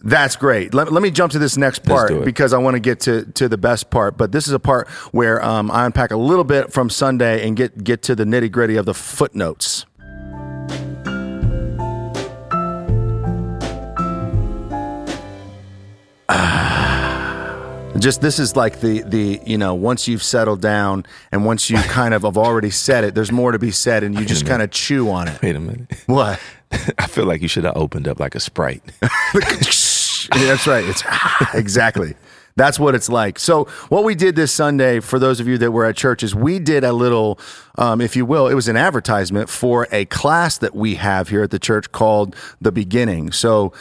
[0.04, 0.74] That's great.
[0.74, 3.48] Let, let me jump to this next part because I want to get to, to
[3.48, 4.16] the best part.
[4.18, 7.56] But this is a part where um, I unpack a little bit from Sunday and
[7.56, 9.86] get get to the nitty gritty of the footnotes.
[18.02, 21.76] Just this is like the the you know once you've settled down and once you
[21.84, 24.60] kind of have already said it there's more to be said and you just kind
[24.62, 25.40] of chew on it.
[25.42, 25.90] Wait a minute.
[26.06, 26.40] what?
[26.98, 28.82] I feel like you should have opened up like a sprite.
[29.32, 30.84] That's right.
[30.84, 31.02] It's
[31.54, 32.14] exactly
[32.56, 33.38] that's what it's like.
[33.38, 36.34] So what we did this sunday for those of you that were at church is
[36.34, 37.38] we did a little
[37.76, 41.42] um, if you will it was an advertisement for a class that we have here
[41.42, 43.32] at the church called the beginning.
[43.32, 43.72] So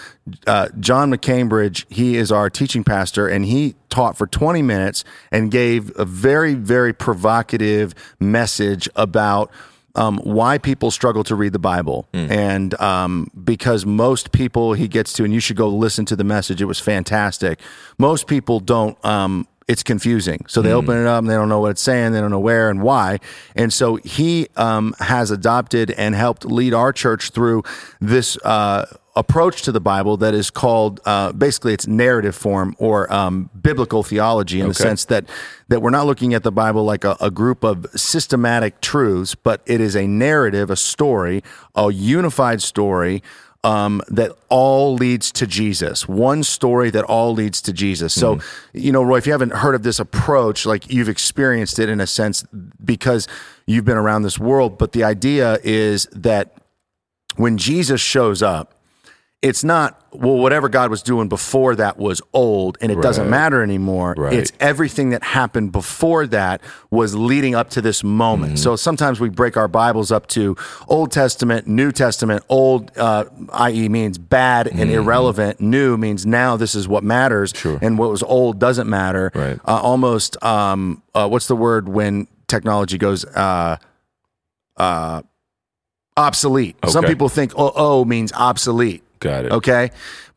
[0.46, 5.50] uh, john mccambridge he is our teaching pastor and he taught for 20 minutes and
[5.50, 9.52] gave a very very provocative message about
[9.96, 12.08] um, why people struggle to read the Bible.
[12.32, 16.24] And um, because most people he gets to, and you should go listen to the
[16.24, 17.60] message, it was fantastic.
[17.98, 19.04] Most people don't.
[19.06, 20.44] Um, it's confusing.
[20.50, 22.12] So they open it up and they don't know what it's saying.
[22.12, 23.20] They don't know where and why.
[23.56, 27.64] And so he um, has adopted and helped lead our church through
[28.02, 33.12] this uh, approach to the Bible that is called uh, basically it's narrative form or
[33.12, 35.26] um, biblical theology in the sense that
[35.68, 39.62] that we're not looking at the Bible like a, a group of systematic truths, but
[39.66, 41.44] it is a narrative, a story,
[41.76, 43.22] a unified story
[43.64, 46.08] um, that all leads to Jesus.
[46.08, 48.14] One story that all leads to Jesus.
[48.14, 48.40] So,
[48.74, 52.02] you know, Roy, if you haven't heard of this approach, like you've experienced it in
[52.02, 52.44] a sense
[52.84, 53.28] because
[53.68, 56.56] you've been around this world, but the idea is that
[57.36, 58.81] when Jesus shows up,
[59.42, 63.64] it's not well whatever God was doing before that was old and it doesn't matter
[63.64, 64.14] anymore.
[64.16, 64.34] Right.
[64.34, 68.60] It's everything that happened before that was leading up to this moment.
[68.60, 70.56] So sometimes we break our Bibles up to
[70.88, 72.44] Old Testament, New Testament.
[72.50, 75.60] Old, uh, i.e., means bad and irrelevant.
[75.60, 77.80] New means now this is what matters, Sure.
[77.82, 79.32] and what was old doesn't matter.
[79.34, 79.60] Right.
[79.66, 83.78] Uh, almost, um, uh, what's the word when technology goes uh,
[84.78, 85.22] uh,
[86.16, 86.76] obsolete?
[86.88, 89.04] Some people think oh, oh means obsolete.
[89.22, 89.52] Got it.
[89.54, 89.92] Okay.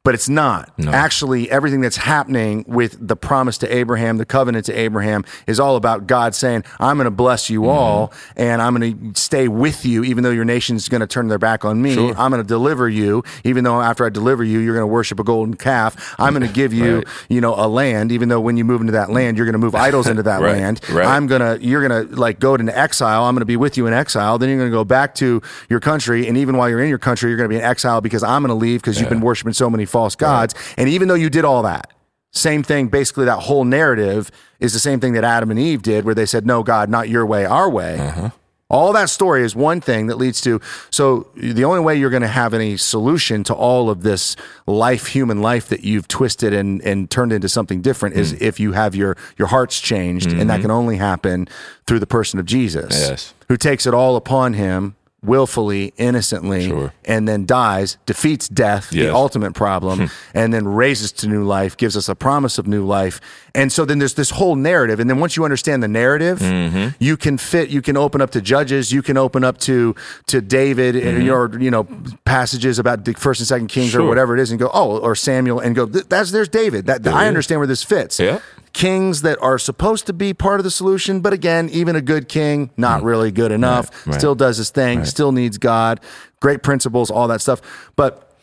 [0.05, 0.71] But it's not.
[0.79, 0.91] No.
[0.93, 5.77] Actually, everything that's happening with the promise to Abraham, the covenant to Abraham, is all
[5.77, 7.71] about God saying, I'm going to bless you Mm-hmm.
[7.71, 11.29] all and I'm going to stay with you, even though your nation's going to turn
[11.29, 11.95] their back on me.
[11.95, 12.15] Sure.
[12.19, 15.19] I'm going to deliver you, even though after I deliver you, you're going to worship
[15.21, 16.15] a golden calf.
[16.19, 17.07] I'm going to give you, Right.
[17.31, 19.59] you know, a land, even though when you move into that land, you're going to
[19.59, 20.59] move idols into that Right.
[20.59, 20.81] land.
[20.91, 21.07] Right.
[21.07, 23.25] I'm going to, you're going to like go into exile.
[23.25, 24.37] I'm going to be with you in exile.
[24.37, 25.41] Then you're going to go back to
[25.71, 26.29] your country.
[26.29, 28.43] And even while you're in your country, you're going to be in exile because I'm
[28.43, 30.55] going to leave because you've been worshiping so many false gods.
[30.77, 31.93] And even though you did all that,
[32.33, 36.05] same thing, basically, that whole narrative is the same thing that Adam and Eve did,
[36.05, 37.97] where they said, No, God, not your way, our way.
[37.99, 38.31] Uh-huh.
[38.69, 40.61] All that story is one thing that leads to.
[40.91, 44.35] So, the only way you're going to have any solution to all of this
[44.67, 48.39] life, human life that you've twisted and, and turned into something different is hmm.
[48.41, 50.33] if you have your, your hearts changed.
[50.33, 50.63] And that mm-hmm.
[50.63, 51.47] can only happen
[51.87, 53.35] through the person of Jesus, Yes.
[53.47, 56.93] who takes it all upon him willfully, innocently, Sure.
[57.05, 61.97] and then dies, defeats death, the ultimate problem, and then raises to new life, gives
[61.97, 63.21] us a promise of new life.
[63.55, 64.99] And so then there's this whole narrative.
[65.01, 66.89] And then once you understand the narrative, Mm-hmm.
[66.99, 69.95] you can fit, you can open up to Judges, you can open up to
[70.27, 71.87] to David and your, you know,
[72.25, 74.09] passages about the first and second Kings or Mm-hmm.
[74.09, 76.87] Whatever it is, and go, oh, or Samuel, and go, that's there's David.
[76.87, 78.19] That I understand where this fits.
[78.21, 78.41] Yeah.
[78.75, 82.29] Kings that are supposed to be part of the solution, but again, even a good
[82.29, 83.91] king, not really good enough.
[84.05, 84.07] Mm.
[84.13, 84.21] right.
[84.21, 86.01] Still does his thing, still needs God,
[86.41, 87.63] great principles, all that stuff.
[87.97, 88.37] But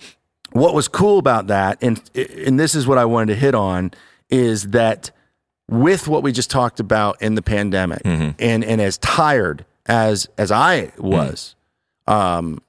[0.54, 3.92] what was cool about that, and and this is what I wanted to hit on,
[4.30, 5.12] is that
[5.70, 8.32] with what we just talked about in the pandemic, Mm-hmm.
[8.40, 11.56] and and as tired as as I was,
[12.08, 12.60] um,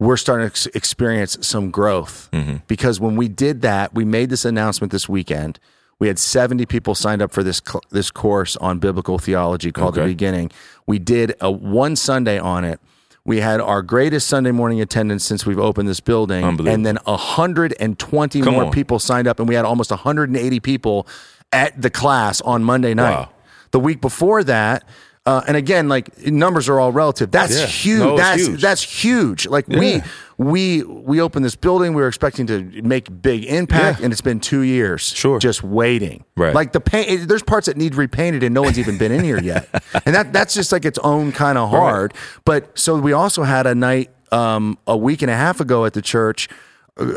[0.00, 2.56] we're starting to ex- experience some growth Mm-hmm.
[2.68, 5.58] because when we did that, we made this announcement this weekend.
[6.00, 10.04] We had 70 people signed up for this this course on biblical theology called The
[10.04, 10.50] Beginning.
[10.86, 12.80] We did a one Sunday on it.
[13.24, 18.40] We had our greatest Sunday morning attendance since we've opened this building, and then 120
[18.40, 18.70] Come more on.
[18.72, 21.06] people signed up, and we had almost 180 people
[21.52, 23.10] at the class on Monday night.
[23.10, 23.28] Wow.
[23.72, 24.84] The week before that,
[25.26, 27.30] uh, and again, like numbers are all relative.
[27.30, 27.66] That's Yeah.
[27.66, 27.98] huge.
[28.00, 28.62] No, that's huge.
[28.62, 29.46] that's huge.
[29.46, 29.78] Like Yeah.
[29.78, 30.02] we
[30.38, 31.94] we we opened this building.
[31.94, 34.04] We were expecting to make big impact, Yeah.
[34.04, 35.02] and it's been two years.
[35.02, 35.38] Sure.
[35.40, 36.24] just waiting.
[36.36, 36.54] Right.
[36.54, 37.28] Like the paint.
[37.28, 39.68] There's parts that need repainted, and no one's even been in here yet.
[40.06, 42.14] And that that's just like its own kind of hard.
[42.44, 45.92] But so we also had a night um, a week and a half ago at
[45.92, 46.48] the church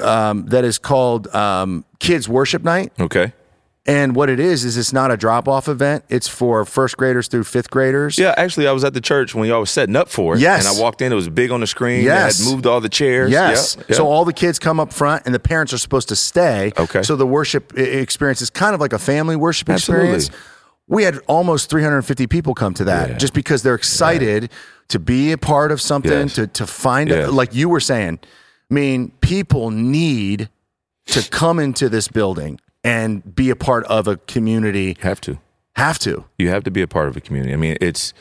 [0.01, 2.91] um, that is called um, Kids Worship Night.
[2.99, 3.33] Okay.
[3.87, 6.03] And what it is is it's not a drop off event.
[6.07, 8.15] It's for first graders through fifth graders.
[8.19, 10.39] Yeah, actually, I was at the church when y'all was setting up for it.
[10.39, 10.67] Yes.
[10.67, 12.03] And I walked in, it was big on the screen.
[12.03, 12.37] Yes.
[12.37, 13.31] They had moved all the chairs.
[13.31, 13.75] Yes.
[13.79, 13.95] Yep, yep.
[13.97, 16.71] So all the kids come up front, and the parents are supposed to stay.
[16.77, 17.01] Okay.
[17.01, 20.13] So the worship experience is kind of like a family worship Absolutely.
[20.13, 20.47] experience.
[20.87, 23.17] We had almost 350 people come to that Yeah.
[23.17, 24.51] just because they're excited
[24.89, 26.35] to be a part of something, Yes.
[26.35, 27.31] to to find Yes.
[27.31, 28.19] like you were saying.
[28.69, 30.49] I mean, people need
[31.07, 34.97] to come into this building and be a part of a community.
[35.01, 35.39] have to.
[35.75, 36.25] Have to.
[36.37, 37.53] You have to be a part of a community.
[37.53, 38.13] I mean, it's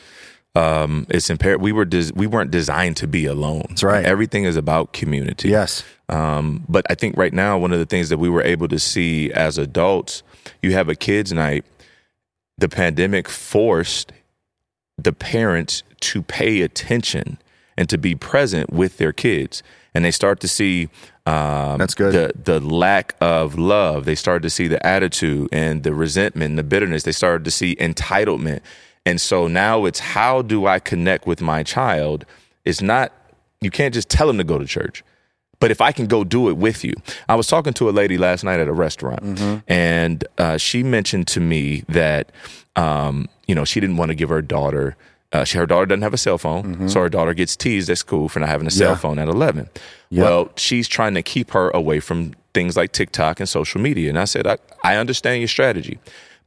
[0.55, 1.61] um, it's imperative.
[1.61, 3.65] We were des- we weren't designed to be alone.
[3.69, 4.05] That's right.
[4.05, 5.49] Everything is about community.
[5.49, 5.83] Yes.
[6.09, 8.79] Um, but I think right now, one of the things that we were able to
[8.79, 10.23] see as adults,
[10.61, 11.65] you have a kids' night.
[12.57, 14.11] The pandemic forced
[14.97, 17.37] the parents to pay attention
[17.77, 19.63] and to be present with their kids,
[19.93, 20.89] and they start to see
[21.25, 22.13] um, That's good.
[22.13, 24.05] The the lack of love.
[24.05, 27.03] They started to see the attitude and the resentment, and the bitterness.
[27.03, 28.61] They started to see entitlement,
[29.05, 32.25] and so now it's how do I connect with my child?
[32.65, 33.11] It's not
[33.61, 35.03] you can't just tell them to go to church
[35.61, 36.93] but if I can go do it with you.
[37.29, 41.27] I was talking to a lady last night at a restaurant, and uh, she mentioned
[41.27, 42.31] to me that
[42.75, 44.97] um, you know she didn't want to give her daughter.
[45.33, 47.97] Uh, she, her daughter doesn't have a cell phone, so her daughter gets teased at
[47.97, 48.95] school for not having a cell Yeah.
[48.97, 49.69] phone at 11.
[50.11, 54.09] Well, she's trying to keep her away from things like TikTok and social media.
[54.09, 55.99] And I said, I, I understand your strategy.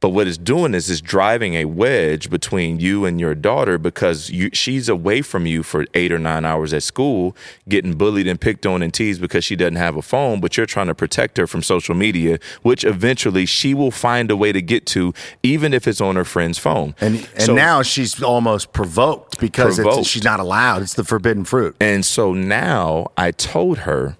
[0.05, 4.29] But what it's doing is it's driving a wedge between you and your daughter because
[4.29, 7.35] you, she's away from you for eight or nine hours at school,
[7.67, 10.41] getting bullied and picked on and teased because she doesn't have a phone.
[10.41, 14.37] But you're trying to protect her from social media, which eventually she will find a
[14.37, 16.93] way to get to, even if it's on her friend's phone.
[17.01, 20.05] And and So- now she's almost provoked because It's, Provoked.
[20.05, 20.83] she's not allowed.
[20.83, 21.75] It's the forbidden fruit.
[21.79, 24.17] And so now I told her,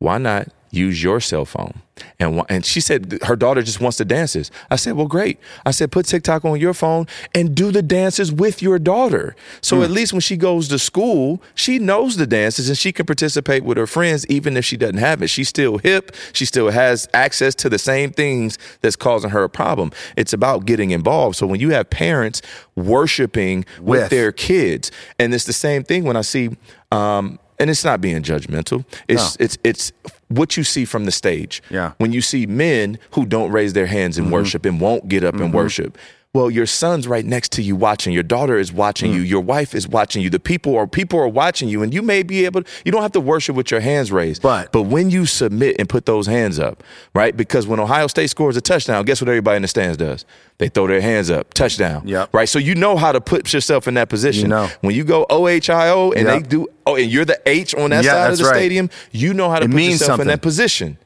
[0.00, 1.80] why not use your cell phone?
[2.18, 4.50] And and she said her daughter just wants the dances.
[4.68, 5.38] I said, well, great.
[5.64, 9.36] I said, put TikTok on your phone and do the dances with your daughter.
[9.60, 13.06] So at least when she goes to school, she knows the dances and she can
[13.06, 15.28] participate with her friends, even if she doesn't have it.
[15.28, 16.14] She's still hip.
[16.32, 19.92] She still has access to the same things that's causing her a problem.
[20.16, 21.36] It's about getting involved.
[21.36, 22.42] So when you have parents
[22.74, 24.10] worshiping with, With.
[24.10, 26.50] their kids, and it's the same thing when I see.
[26.90, 28.84] Um, and it's not being judgmental.
[29.06, 29.44] It's No.
[29.44, 29.92] it's it's
[30.36, 31.62] what you see from the stage.
[31.70, 31.92] Yeah.
[31.98, 34.34] When you see men who don't raise their hands in mm-hmm.
[34.34, 35.56] worship and won't get up and mm-hmm.
[35.56, 35.98] worship.
[36.34, 38.12] Well, your son's right next to you watching.
[38.12, 39.20] Your daughter is watching you.
[39.20, 39.26] Hmm.
[39.26, 40.28] Your wife is watching you.
[40.30, 42.62] The people are people are watching you, and you may be able.
[42.84, 45.88] You don't have to worship with your hands raised, But- but when you submit and
[45.88, 46.82] put those hands up,
[47.14, 47.36] right?
[47.36, 50.24] Because when Ohio State scores a touchdown, guess what everybody in the stands does?
[50.58, 52.02] They throw their hands up, touchdown.
[52.04, 52.30] Yep.
[52.32, 52.48] Right.
[52.48, 54.42] So you know how to put yourself in that position.
[54.42, 54.68] You know.
[54.80, 56.42] When you go OHIO and Yep.
[56.42, 58.56] they do, oh, and you're the H on that Yeah, side of the right.
[58.56, 60.22] stadium, you know how to It put yourself something.
[60.24, 60.98] in that position.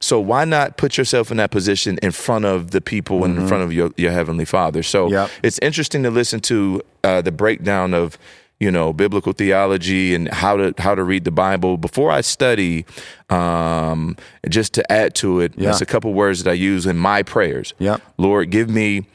[0.00, 3.46] So why not put yourself in that position in front of the people and in
[3.48, 4.82] front of your, your heavenly Father?
[4.82, 5.12] So Mm-hmm.
[5.14, 5.30] Yep.
[5.42, 8.18] it's interesting to listen to uh, the breakdown of
[8.58, 12.86] you know biblical theology and how to how to read the Bible before I study.
[13.30, 14.16] Um,
[14.48, 15.64] just to add to it, Yeah.
[15.64, 17.74] there's a couple words that I use in my prayers.
[17.78, 19.06] yeah Lord, give me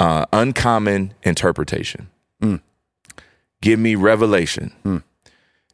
[0.00, 2.08] uh, uncommon interpretation.
[2.42, 2.60] Mm.
[3.60, 4.72] Give me revelation.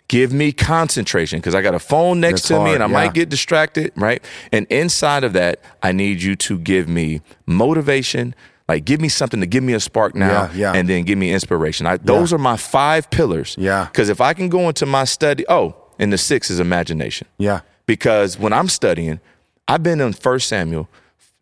[0.09, 2.93] Give me concentration because I got a phone next That's to me and I yeah.
[2.93, 4.23] might get distracted, right?
[4.53, 8.35] And inside of that, I need you to give me motivation.
[8.69, 10.73] Like, give me something to give me a spark now, Yeah, yeah.
[10.73, 11.87] and then give me inspiration.
[11.87, 13.57] I, those are my five pillars.
[13.59, 13.87] Yeah.
[13.87, 17.61] Because if I can go into my study, oh, and the six is imagination Yeah.
[17.87, 19.21] because when I'm studying,
[19.69, 20.89] I've been in First Samuel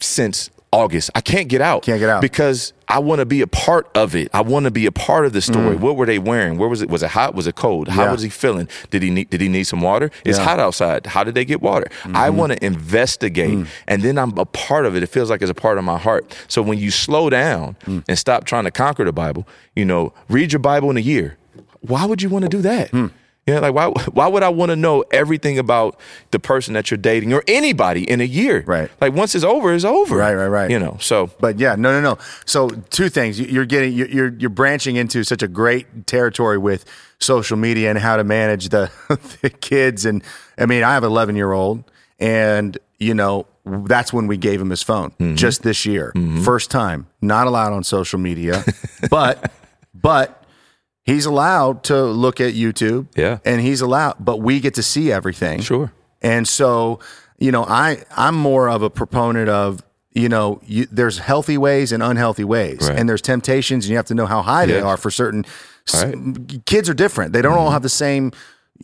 [0.00, 1.10] since August.
[1.14, 1.82] I can't get out.
[1.82, 2.22] Can't get out.
[2.22, 4.28] because I want to be a part of it.
[4.32, 5.76] I want to be a part of the story.
[5.76, 6.56] What were they wearing?
[6.58, 6.88] Where was it?
[6.88, 7.34] Was it hot?
[7.34, 7.88] Was it cold?
[7.88, 8.06] How Mm.
[8.06, 8.12] Yeah.
[8.12, 8.68] was he feeling?
[8.90, 10.06] Did he need Did he need some water?
[10.24, 10.44] It's Yeah.
[10.44, 10.44] Mm-hmm.
[10.48, 11.06] hot outside.
[11.06, 11.86] How did they get water?
[12.14, 13.66] I want to investigate, Mm.
[13.86, 15.02] and then I'm a part of it.
[15.02, 16.34] It feels like it's a part of my heart.
[16.48, 18.04] So when you slow down Mm.
[18.08, 21.36] and stop trying to conquer the Bible, you know, read your Bible in a year.
[21.80, 22.90] Why would you want to do that?
[23.46, 23.88] Yeah, like why?
[24.12, 25.98] Why would I want to know everything about
[26.30, 28.62] the person that you're dating or anybody in a year?
[28.64, 28.88] Right.
[29.00, 30.16] Like once it's over, it's over.
[30.16, 30.70] Right, right, right.
[30.70, 30.96] You know.
[31.00, 32.18] So But yeah, no, no, no.
[32.46, 33.40] So two things.
[33.40, 36.84] You- You're getting you're you're, branching into such a great territory with
[37.18, 38.90] social media and how to manage the,
[39.42, 40.04] the kids.
[40.06, 40.22] And
[40.56, 41.82] I mean, I have an 11 year old,
[42.20, 45.34] and you know that's when we gave him his phone Mm-hmm.
[45.34, 46.12] just this year,
[46.44, 48.64] first time, not allowed on social media,
[49.10, 49.50] but
[49.94, 50.38] but.
[51.04, 53.08] He's allowed to look at YouTube.
[53.16, 53.38] Yeah.
[53.44, 55.60] And he's allowed, but we get to see everything.
[55.60, 55.92] sure.
[56.20, 57.00] And so,
[57.38, 59.82] you know, I I'm more of a proponent of
[60.14, 62.98] you know, you, there's healthy ways and unhealthy ways, Right.
[62.98, 65.44] and there's temptations, and you have to know how high they are for certain.
[65.94, 66.64] Right.
[66.66, 67.72] Kids are different; they don't all mm-hmm.
[67.72, 68.32] have the same,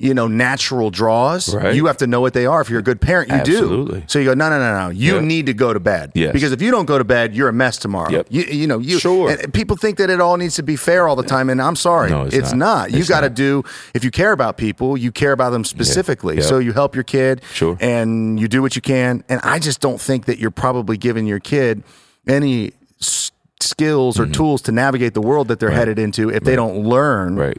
[0.00, 1.52] you know, natural draws.
[1.52, 1.74] Right.
[1.74, 2.60] You have to know what they are.
[2.60, 4.00] If you're a good parent, you Absolutely.
[4.00, 4.06] do.
[4.06, 4.88] So you go, no, no, no, no.
[4.90, 6.12] You need to go to bed.
[6.14, 6.32] Yes.
[6.32, 8.08] Because if you don't go to bed, you're a mess tomorrow.
[8.10, 8.26] Yep.
[8.30, 9.28] You, you know, you Sure.
[9.30, 11.74] and people think that it all needs to be fair all the time, and I'm
[11.74, 12.90] sorry, No, it's it's not.
[12.90, 12.92] not.
[12.92, 16.36] You got to do if you care about people, you care about them specifically.
[16.36, 16.44] Yep.
[16.44, 17.76] So you help your kid, Sure.
[17.80, 19.24] and you do what you can.
[19.28, 21.82] And I just don't think that you're probably giving your kid
[22.28, 24.32] any s- skills or Mm-hmm.
[24.32, 27.34] tools to navigate the world that they're headed into if they don't learn.
[27.34, 27.58] Right.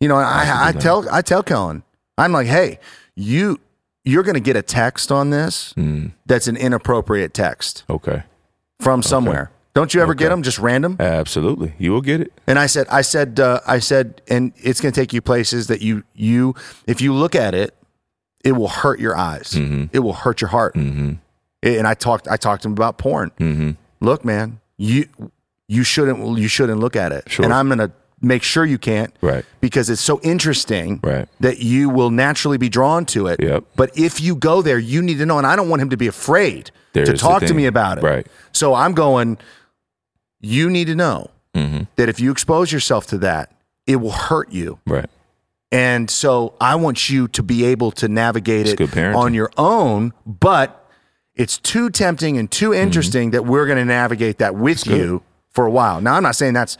[0.00, 1.82] You know, I, I tell I tell Kellen,
[2.18, 2.78] I'm like, hey,
[3.14, 3.58] you
[4.04, 6.12] you're going to get a text on this Mm.
[6.26, 8.22] that's an inappropriate text Okay.
[8.80, 9.50] from somewhere.
[9.74, 10.96] Don't you ever get them just random?
[11.00, 11.74] Absolutely.
[11.78, 12.32] You will get it.
[12.46, 15.66] And I said, I said, uh, I said, and it's going to take you places
[15.66, 16.54] that you, you,
[16.86, 17.74] if you look at it,
[18.42, 19.50] it will hurt your eyes.
[19.50, 19.86] Mm-hmm.
[19.92, 20.76] It will hurt your heart.
[20.76, 21.18] And
[21.62, 23.32] I talked, I talked to him about porn.
[23.38, 23.70] Mm-hmm.
[24.00, 25.08] Look, man, you,
[25.68, 27.30] you shouldn't, you shouldn't look at it.
[27.30, 27.44] Sure.
[27.44, 27.92] And I'm going to
[28.26, 29.44] make sure you can't, Right.
[29.60, 31.28] Because it's so interesting, Right.
[31.40, 33.40] That you will naturally be drawn to it.
[33.42, 33.64] Yep.
[33.76, 35.96] But if you go there, you need to know, and I don't want him to
[35.96, 38.04] be afraid There's to talk to me about it.
[38.04, 38.26] Right.
[38.52, 39.38] So I'm going.
[40.40, 41.84] You need to know Mm-hmm.
[41.96, 43.50] that if you expose yourself to that,
[43.86, 44.78] it will hurt you.
[44.86, 45.08] Right.
[45.72, 50.86] And so I want you to be able to navigate it on your own, but
[51.34, 54.90] it's too tempting and too interesting that we're going to navigate that with Mm-hmm.
[54.90, 55.00] good.
[55.00, 56.02] you for a while.
[56.02, 56.76] Now, I'm not saying that's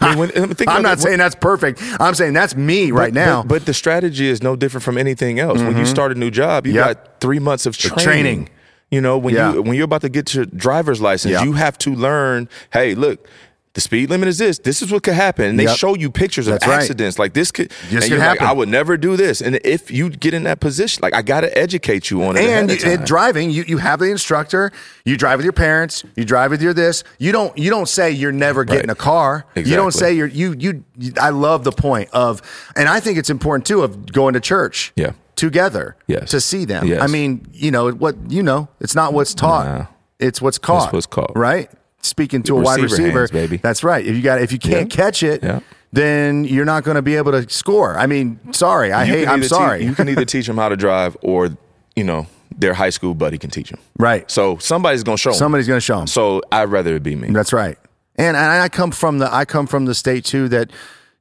[0.00, 1.80] I mean, when, I'm not it, saying that's perfect.
[2.00, 3.42] I'm saying that's me right but- now.
[3.42, 5.58] But, but the strategy is no different from anything else.
[5.58, 5.84] When you mm-hmm.
[5.84, 6.84] start a new job, you Yep.
[6.84, 8.04] got three months of training.
[8.04, 8.48] training.
[8.90, 9.52] You know, when Yeah.
[9.54, 12.48] you when you're about to get your driver's license, you have to learn.
[12.72, 13.26] Hey, look.
[13.74, 14.58] The speed limit is this.
[14.58, 15.44] This is what could happen.
[15.44, 15.76] And they Yep.
[15.76, 16.80] show you pictures of That's right.
[16.80, 17.20] accidents.
[17.20, 17.70] Like this could.
[17.88, 18.42] This could you're like.
[18.42, 19.40] I would never do this.
[19.40, 22.40] And if you get in that position, like I got to educate you on it.
[22.40, 23.04] and ahead of you- time.
[23.06, 24.72] driving, you, you have the instructor.
[25.04, 26.02] You drive with your parents.
[26.16, 27.04] You drive with your this.
[27.20, 28.96] You don't you don't say you're never getting Right.
[28.98, 29.44] a car.
[29.54, 31.12] You don't say you're you, you you.
[31.20, 32.42] I love the point of,
[32.74, 34.92] and I think it's important too of going to church.
[34.96, 35.12] Yeah.
[35.36, 35.94] together.
[36.08, 36.30] Yes.
[36.32, 36.86] to see them.
[36.86, 37.00] Yes.
[37.00, 38.68] I mean, you know what you know.
[38.80, 39.64] It's not what's taught.
[39.66, 39.86] Nah.
[40.18, 40.92] It's what's caught.
[40.92, 41.32] what's caught.
[41.36, 41.70] Right.
[42.02, 43.56] Speaking to a wide Receiver hands, baby.
[43.58, 44.04] That's right.
[44.04, 44.96] If you got if you can't Yeah.
[45.04, 45.42] catch it.
[45.42, 45.60] Yeah.
[45.92, 47.98] Then you're not going to be able to score.
[47.98, 48.92] I mean, sorry.
[48.92, 49.28] I You hate.
[49.28, 49.80] I'm sorry.
[49.80, 51.50] Teach, you can either teach them how to drive, or
[51.96, 53.80] you know their high school buddy can teach them.
[53.98, 54.30] right.
[54.30, 55.32] So somebody's gonna show.
[55.32, 56.06] Somebody's going to show them.
[56.06, 57.30] So I'd rather it be me.
[57.30, 57.76] That's right.
[58.16, 60.70] And, and I come from the I come from the state too that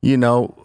[0.02, 0.56] you know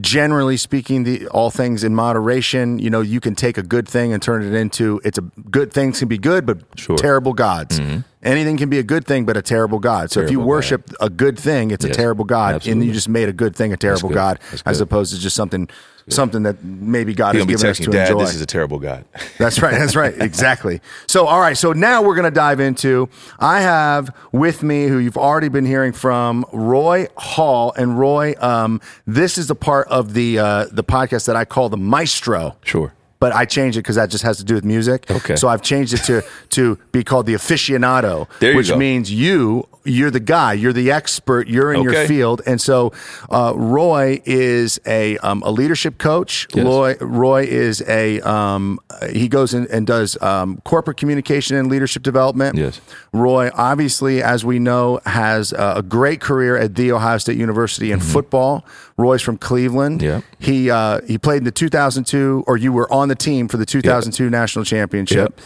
[0.00, 4.12] generally speaking the all things in moderation you know you can take a good thing
[4.12, 6.96] and turn it into it's a good things can be good but Sure.
[6.98, 8.00] terrible gods mm-hmm.
[8.22, 10.92] Anything can be a good thing but a terrible god so if you Terrible worship
[11.00, 13.76] a good thing it's a terrible god and you just made a good thing a
[13.76, 15.68] terrible god as opposed to just something
[16.08, 18.10] something that maybe god gonna be us to Dad.
[18.10, 19.04] enjoy This is a terrible God.
[19.38, 19.72] that's right.
[19.72, 20.20] That's right.
[20.20, 20.80] Exactly.
[21.06, 21.56] So, all right.
[21.56, 23.08] So now we're going to dive into.
[23.38, 28.34] I have with me who you've already been hearing from, Roy Hall, and Roy.
[28.40, 32.56] Um, this is the part of the uh, the podcast that I call the Maestro.
[32.64, 32.92] Sure.
[33.20, 35.10] But I changed it because that just has to do with music.
[35.10, 35.36] Okay.
[35.36, 38.76] So I've changed it to to be called the aficionado, which go.
[38.76, 42.92] means you you're the guy, you're the expert, you're in your field, and so
[43.30, 46.46] uh, Roy is a um, a leadership coach.
[46.54, 46.64] Yes.
[46.64, 48.78] Roy Roy is a um,
[49.10, 52.56] he goes in and does um, corporate communication and leadership development.
[52.56, 52.80] Yes.
[53.12, 58.00] Roy, obviously, as we know, has a great career at the Ohio State University in
[58.00, 58.64] football.
[58.96, 60.00] Roy's from Cleveland.
[60.00, 60.06] Mm-hmm.
[60.06, 60.46] Yeah.
[60.46, 63.66] He uh, he played in the 2002, or you were on the team for the
[63.66, 65.40] 2002 national championship.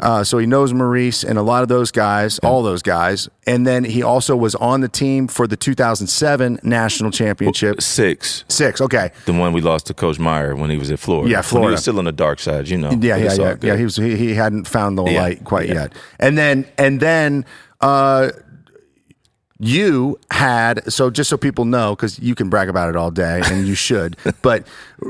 [0.00, 3.28] Uh, so he knows Maurice and a lot of those guys, all those guys.
[3.46, 7.80] And then he also was on the team for the 2007 national championship.
[7.82, 8.44] Six.
[8.48, 9.10] Six, okay.
[9.26, 11.30] The one we lost to Coach Meyer when he was at Florida.
[11.30, 11.68] Yeah, When Florida.
[11.68, 12.90] he was still on the dark side, you know.
[12.92, 13.76] Yeah, yeah, yeah, yeah.
[13.76, 15.74] He was he, he hadn't found the Yeah, light quite yeah.
[15.74, 15.92] yet.
[16.18, 17.44] And then and then
[17.80, 18.30] uh,
[19.62, 23.42] you had so just so people know because you can brag about it all day
[23.44, 24.66] and you should, but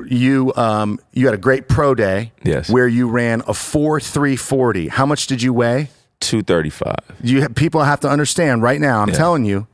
[0.07, 2.33] you um you had a great pro day.
[2.43, 2.69] Yes.
[2.69, 4.89] where you ran a four three forty.
[4.89, 5.89] How much did you weigh?
[6.21, 6.95] 235.
[7.23, 9.01] You people have to understand right now.
[9.01, 9.15] I'm Yeah.
[9.15, 9.67] telling you.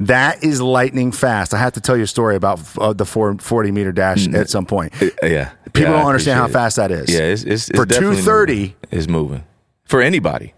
[0.00, 1.52] That is lightning fast.
[1.52, 4.64] I have to tell you a story about uh, the 440 meter dash at some
[4.64, 4.92] point.
[5.02, 5.50] Uh, yeah.
[5.72, 7.12] People Yeah, don't understand how fast that is.
[7.12, 8.74] Yeah, it's, it's, it's For definitely 230 moving.
[8.92, 9.44] It's moving.
[9.86, 10.54] For anybody.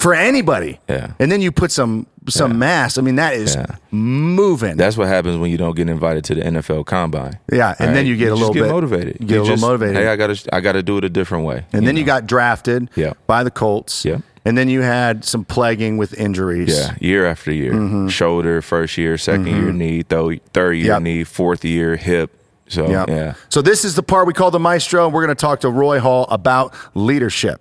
[0.00, 0.80] For anybody.
[0.88, 1.12] Yeah.
[1.18, 2.96] And then you put some some mass.
[2.98, 3.66] I mean, that is Yeah.
[3.90, 4.76] moving.
[4.76, 7.38] That's what happens when you don't get invited to the NFL Combine.
[7.52, 9.16] Yeah, and All then you get a just little get bit- motivated.
[9.20, 9.96] you get a little just, motivated.
[9.96, 11.64] Hey, I gotta, I gotta do it a different way.
[11.72, 13.12] and then you got drafted Yeah.
[13.26, 14.04] by the Colts.
[14.04, 14.18] Yeah.
[14.44, 16.74] And then you had some plaguing with injuries.
[16.76, 17.72] Yeah, year after year.
[17.72, 18.08] Mm-hmm.
[18.08, 21.02] Shoulder, first year, 2nd year knee, th- third year Yep.
[21.02, 22.30] knee, fourth year hip.
[22.68, 23.04] So Yeah.
[23.08, 25.08] yeah, So this is the part we call the maestro.
[25.08, 27.60] We're going to talk to Roy Hall about leadership.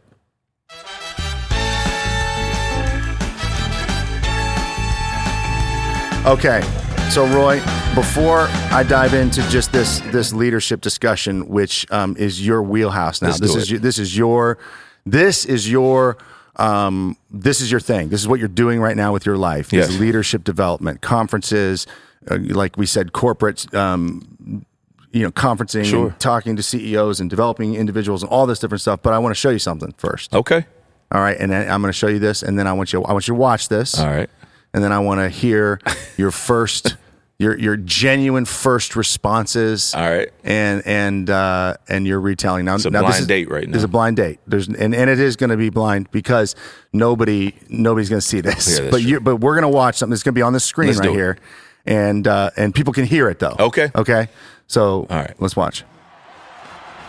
[6.25, 6.61] Okay.
[7.09, 7.59] So Roy,
[7.95, 13.29] before I dive into just this this leadership discussion, which um, is your wheelhouse now,
[13.29, 13.69] Let's this is it.
[13.71, 14.57] your, this is your
[15.05, 16.17] this is your
[16.57, 18.09] um, this is your thing.
[18.09, 19.73] This is what you're doing right now with your life.
[19.73, 19.99] Is Yes.
[19.99, 21.87] leadership development, conferences,
[22.29, 24.65] uh, like we said, corporate um,
[25.11, 26.07] you know, conferencing Sure.
[26.09, 28.99] and talking to CEOs and developing individuals and all this different stuff.
[29.01, 30.35] But I want to show you something first.
[30.35, 30.65] okay,
[31.11, 33.03] All right, and then I'm going to show you this, and then I want you
[33.03, 34.29] I want you to watch this, all right.
[34.73, 35.79] And then I want to hear
[36.17, 36.95] your first
[37.39, 39.93] your your genuine first responses.
[39.95, 40.29] All right.
[40.43, 42.75] And and uh, and your retelling now.
[42.75, 43.71] It's a now this blind is- date right now.
[43.71, 44.39] There's a blind date.
[44.45, 46.55] There's and, and it is going to be blind because
[46.91, 48.79] nobody nobody's going to see this.
[48.79, 49.09] Yeah, but true.
[49.09, 50.99] you but we're going to watch something that's going to be on the screen Let's
[50.99, 51.37] right here,
[51.85, 53.55] and uh, and people can hear it though.
[53.57, 53.89] Okay.
[53.95, 54.27] Okay.
[54.67, 55.33] So All right.
[55.39, 55.83] let's watch.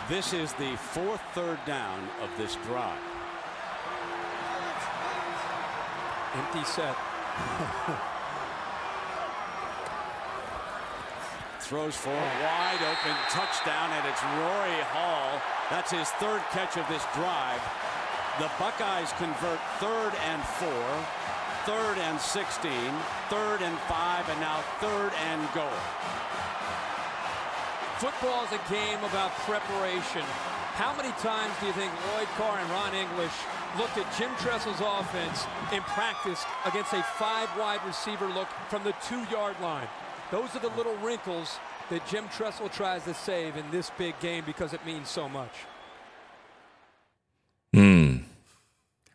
[0.09, 2.99] This is the fourth third down of this drive.
[6.35, 6.97] Empty set.
[11.61, 15.41] Throws for a wide open touchdown, and it's Roy Hall.
[15.71, 17.63] That's his third catch of this drive.
[18.39, 20.87] The Buckeyes convert third and four,
[21.67, 22.73] third and 16,
[23.29, 25.79] third and five, and now third and goal.
[28.01, 30.25] Football is a game about preparation.
[30.81, 33.37] How many times do you think Lloyd Carr and Ron English
[33.79, 38.95] looked at Jim Tressel's offense and practiced against a five wide receiver look from the
[39.07, 39.89] two yard line?
[40.31, 41.59] Those are the little wrinkles
[41.91, 45.53] that Jim Tressel tries to save in this big game because it means so much.
[47.75, 48.17] Hmm.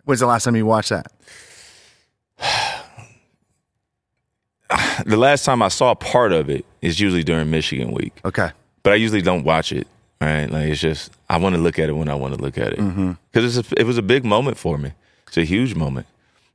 [0.03, 1.07] When's the last time you watched that?
[5.05, 8.49] The last time I saw part of it is usually during Michigan week, Okay.
[8.81, 9.87] but I usually don't watch it.
[10.25, 10.49] Right?
[10.49, 12.73] Like it's just I want to look at it when I want to look at
[12.73, 12.77] it
[13.31, 13.73] because Mm-hmm.
[13.77, 14.91] it was a big moment for me.
[15.27, 16.07] It's a huge moment.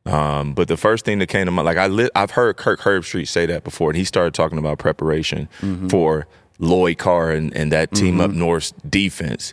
[0.06, 2.80] Um, but the first thing that came to mind, like I lit, I've heard Kirk
[2.80, 5.88] Herbstreit say that before, and he started talking about preparation Mm-hmm.
[5.88, 6.26] for
[6.58, 9.52] Lloyd Carr and, and that team up north defense.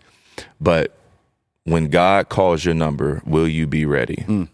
[0.60, 0.94] But
[1.64, 4.24] when God calls your number, will you be ready?
[4.28, 4.48] Mm.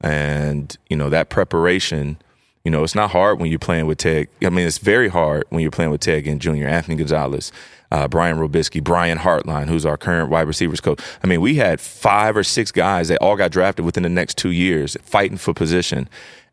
[0.00, 2.18] And you know that preparation.
[2.64, 4.26] You know, it's not hard when you're playing with Ted.
[4.42, 7.52] I mean, it's very hard when you're playing with Ted Ginn Jr., Anthony Gonzalez,
[7.90, 11.00] uh, Brian Robiskie, Brian Hartline, who's our current wide receivers coach.
[11.22, 14.36] I mean, we had five or six guys that all got drafted within the next
[14.38, 16.08] two years fighting for position.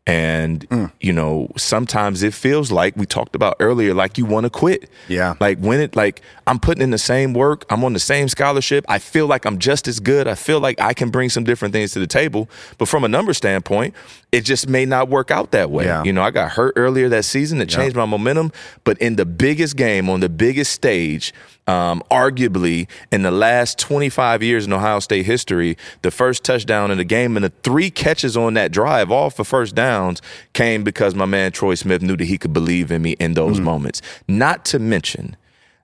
[0.06, 0.92] And, mm.
[1.00, 4.90] you know, sometimes it feels like we talked about earlier, like you want to quit.
[5.08, 5.34] Yeah.
[5.40, 8.84] Like when it, like I'm putting in the same work, I'm on the same scholarship.
[8.86, 10.28] I feel like I'm just as good.
[10.28, 12.50] I feel like I can bring some different things to the table.
[12.76, 13.94] But from a number standpoint,
[14.30, 15.86] it just may not work out that way.
[15.86, 16.04] Yeah.
[16.04, 17.62] You know, I got hurt earlier that season.
[17.62, 18.52] It changed my momentum.
[18.84, 21.32] But in the biggest game, on the biggest stage,
[21.66, 26.98] um, arguably in the last 25 years in Ohio State history, the first touchdown in
[26.98, 30.20] the game and the three catches on that drive, all for first downs,
[30.52, 33.60] came because my man Troy Smith knew that he could believe in me in those
[33.60, 34.02] moments.
[34.28, 35.36] Not to mention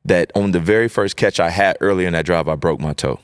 [0.05, 2.93] that on the very first catch I had earlier in that drive, I broke my
[2.93, 3.20] toe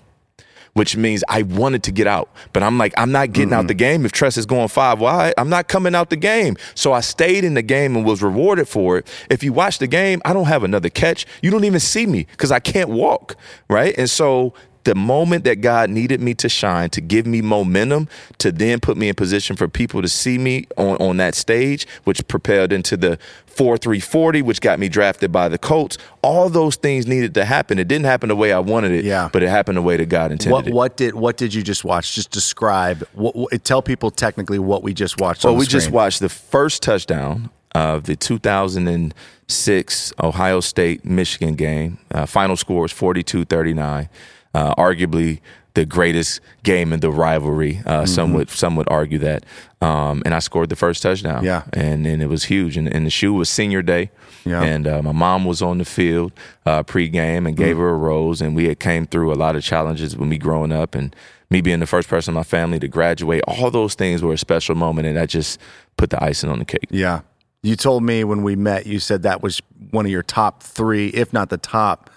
[0.77, 2.29] which means I wanted to get out.
[2.53, 3.69] But I'm like, I'm not getting out mm-hmm.
[3.69, 5.33] the game if Tress is going five wide.
[5.39, 6.55] I'm not coming out the game.
[6.75, 9.09] So I stayed in the game and was rewarded for it.
[9.31, 11.25] If you watch the game, I don't have another catch.
[11.41, 13.37] You don't even see me because I can't walk,
[13.71, 13.95] right?
[13.97, 14.53] And so
[14.87, 18.09] the moment that God needed me to shine, to give me momentum,
[18.39, 21.87] to then put me in position for people to see me on, on that stage,
[22.05, 25.99] which propelled into the 4 340, which got me drafted by the Colts.
[26.23, 27.79] All those things needed to happen.
[27.79, 29.29] It didn't happen the way I wanted it, Yeah.
[29.33, 30.73] but it happened the way that God intended What it.
[30.75, 32.15] what did what did you just watch?
[32.15, 33.07] Just describe.
[33.15, 35.45] What, what, tell people technically what we just watched.
[35.45, 41.99] Well, we just watched the first touchdown of the 2006 Ohio State Michigan game.
[42.11, 44.09] Uh, final score was 42 39.
[44.57, 45.41] Uh, arguably
[45.75, 47.83] the greatest game in the rivalry.
[47.85, 48.07] Uh, Mm-hmm.
[48.07, 49.45] Some would some would argue that.
[49.83, 51.45] Um, and I scored the first touchdown.
[51.45, 51.63] Yeah.
[51.73, 52.79] and and it was huge.
[52.79, 54.11] And, and the shoe was senior day.
[54.45, 54.63] Yeah.
[54.73, 56.33] And uh, my mom was on the field
[56.65, 58.41] uh, pregame and gave her a rose.
[58.45, 61.15] And we had came through a lot of challenges when we growing up, and
[61.51, 63.43] me being the first person in my family to graduate.
[63.47, 65.61] All those things were a special moment, and that just
[65.97, 66.89] put the icing on the cake.
[66.91, 67.21] Yeah.
[67.63, 71.09] You told me when we met, you said that was one of your top three,
[71.09, 72.11] if not the top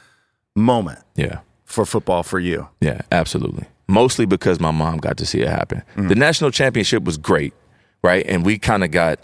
[0.55, 1.39] moment Yeah.
[1.69, 2.67] For football for you.
[2.81, 3.65] Yeah, absolutely.
[3.87, 5.83] Mostly because my mom got to see it happen.
[5.95, 7.53] The national championship was great,
[8.03, 8.25] right?
[8.27, 9.19] And we kind of got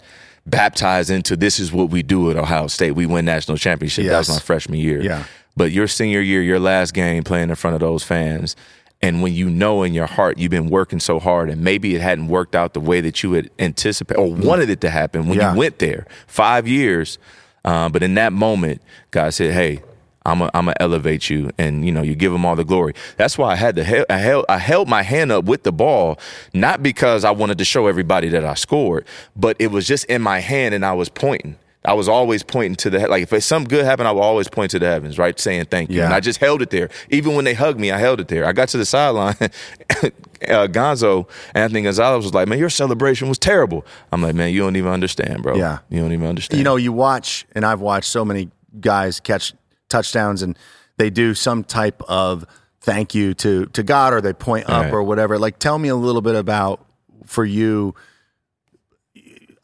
[0.46, 2.92] baptized into this is what we do at Ohio State.
[2.92, 4.06] We win national championship.
[4.06, 5.02] That was my freshman year.
[5.02, 5.24] Yeah.
[5.56, 8.54] But your senior year, your last game playing in front of those fans,
[9.02, 12.00] and when you know in your heart you've been working so hard and maybe it
[12.00, 15.38] hadn't worked out the way that you had anticipated or wanted it to happen when
[15.38, 15.52] Yeah.
[15.52, 17.18] you went there five years.
[17.64, 18.80] Uh, but in that moment,
[19.10, 19.82] God said, "Hey,
[20.26, 22.94] I'm gonna I'm gonna elevate you, and you know you give him all the glory."
[23.16, 25.72] That's why I had to hel- I held I held my hand up with the
[25.72, 26.18] ball,
[26.52, 29.06] not because I wanted to show everybody that I scored,
[29.36, 31.56] but it was just in my hand, and I was pointing.
[31.86, 34.72] I was always pointing to the like if something good happened, I would always point
[34.72, 35.98] to the heavens, right, saying thank you.
[35.98, 36.06] Yeah.
[36.06, 36.90] And I just held it there.
[37.10, 38.44] Even when they hugged me, I held it there.
[38.44, 39.36] I got to the sideline.
[39.40, 44.60] uh, Gonzo Anthony Gonzalez was like, "Man, your celebration was terrible." I'm like, "Man, you
[44.60, 45.54] don't even understand, bro.
[45.54, 45.78] Yeah.
[45.88, 48.50] you don't even understand." You know, you watch, and I've watched so many
[48.80, 49.54] guys catch
[49.88, 50.58] touchdowns, and
[50.96, 52.44] they do some type of
[52.80, 54.92] thank you to to God, or they point up, Right.
[54.92, 55.38] or whatever.
[55.38, 56.84] Like, tell me a little bit about
[57.24, 57.94] for you.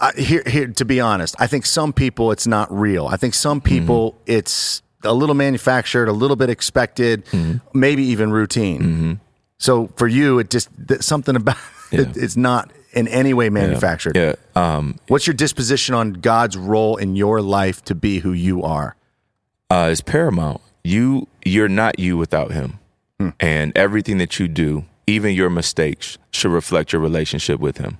[0.01, 0.66] I, here, here.
[0.66, 3.07] To be honest, I think some people it's not real.
[3.07, 3.68] I think some mm-hmm.
[3.68, 7.59] people it's a little manufactured, a little bit expected, mm-hmm.
[7.79, 8.81] maybe even routine.
[8.81, 9.12] Mm-hmm.
[9.59, 11.57] So for you, it just th- something about
[11.93, 14.16] it, it's not in any way manufactured.
[14.16, 14.35] yeah.
[14.55, 18.97] Um, What's your disposition on God's role in your life to be who you are?
[19.73, 20.61] Uh, is paramount.
[20.85, 22.79] You you're not you without him,
[23.41, 27.99] and everything that you do, even your mistakes, should reflect your relationship with him.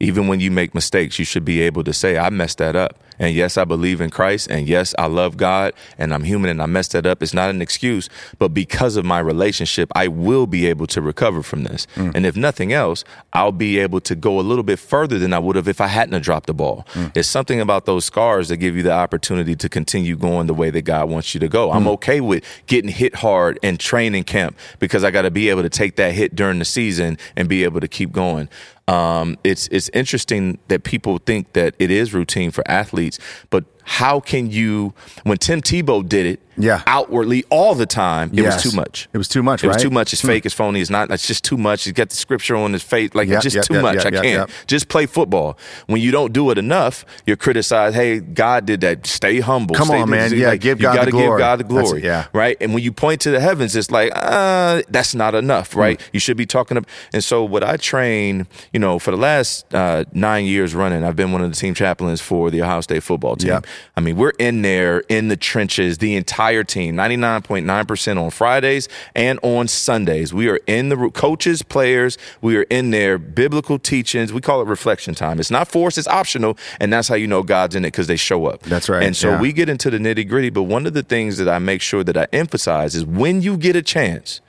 [0.00, 2.98] Even when you make mistakes, you should be able to say, "I messed that up."
[3.22, 6.60] And yes, I believe in Christ, and yes, I love God, and I'm human, and
[6.60, 7.22] I messed that up.
[7.22, 8.08] It's not an excuse,
[8.38, 11.86] but because of my relationship, I will be able to recover from this.
[11.94, 12.16] Mm.
[12.16, 15.38] And if nothing else, I'll be able to go a little bit further than I
[15.38, 16.84] would have if I hadn't dropped the ball.
[16.94, 17.16] Mm.
[17.16, 20.70] It's something about those scars that give you the opportunity to continue going the way
[20.70, 21.70] that God wants you to go.
[21.70, 21.94] I'm mm.
[21.94, 25.70] okay with getting hit hard in training camp because I got to be able to
[25.70, 28.48] take that hit during the season and be able to keep going.
[28.88, 33.11] Um, it's it's interesting that people think that it is routine for athletes,
[33.50, 34.94] but how can you?
[35.24, 36.82] When Tim Tebow did it, Yeah.
[36.86, 38.62] outwardly all the time, it Yes.
[38.62, 39.08] was too much.
[39.12, 40.12] It was too much, It was too much.
[40.12, 40.44] It's fake.
[40.44, 40.80] It's phony.
[40.80, 41.10] It's not.
[41.10, 41.84] It's just too much.
[41.84, 43.10] He's got the scripture on his face.
[43.14, 43.94] Like Yeah, it's just yeah, too yeah, much.
[43.96, 44.24] yeah, I can't.
[44.26, 44.46] yeah.
[44.66, 45.56] Just play football.
[45.86, 47.96] When you don't do it enough, you're criticized.
[47.96, 49.06] Hey, God did that.
[49.06, 49.74] Stay humble.
[49.74, 50.32] Come Stay on, man.
[50.34, 51.28] Yeah, Like, give you God the gotta glory.
[51.30, 52.04] give God the it, glory.
[52.04, 52.26] yeah.
[52.34, 52.56] Right.
[52.60, 55.74] And when you point to the heavens, it's like, uh, that's not enough.
[55.74, 56.00] Right.
[56.00, 56.08] Hmm.
[56.12, 56.76] You should be talking.
[56.76, 56.84] Up.
[57.14, 61.16] And so, what I train, you know, for the last uh, nine years running, I've
[61.16, 63.60] been one of the team chaplains for the Ohio State football team.
[63.96, 69.38] I mean, we're in there in the trenches, the entire team, 99.9% on Fridays and
[69.42, 70.32] on Sundays.
[70.32, 74.32] We are in the coaches, players, we are in there, biblical teachings.
[74.32, 75.40] We call it reflection time.
[75.40, 76.56] It's not forced, it's optional.
[76.80, 78.62] And that's how you know God's in it because they show up.
[78.62, 79.40] That's right, And so yeah.
[79.40, 80.50] we get into the nitty gritty.
[80.50, 83.56] But one of the things that I make sure that I emphasize is when you
[83.56, 84.40] get a chance,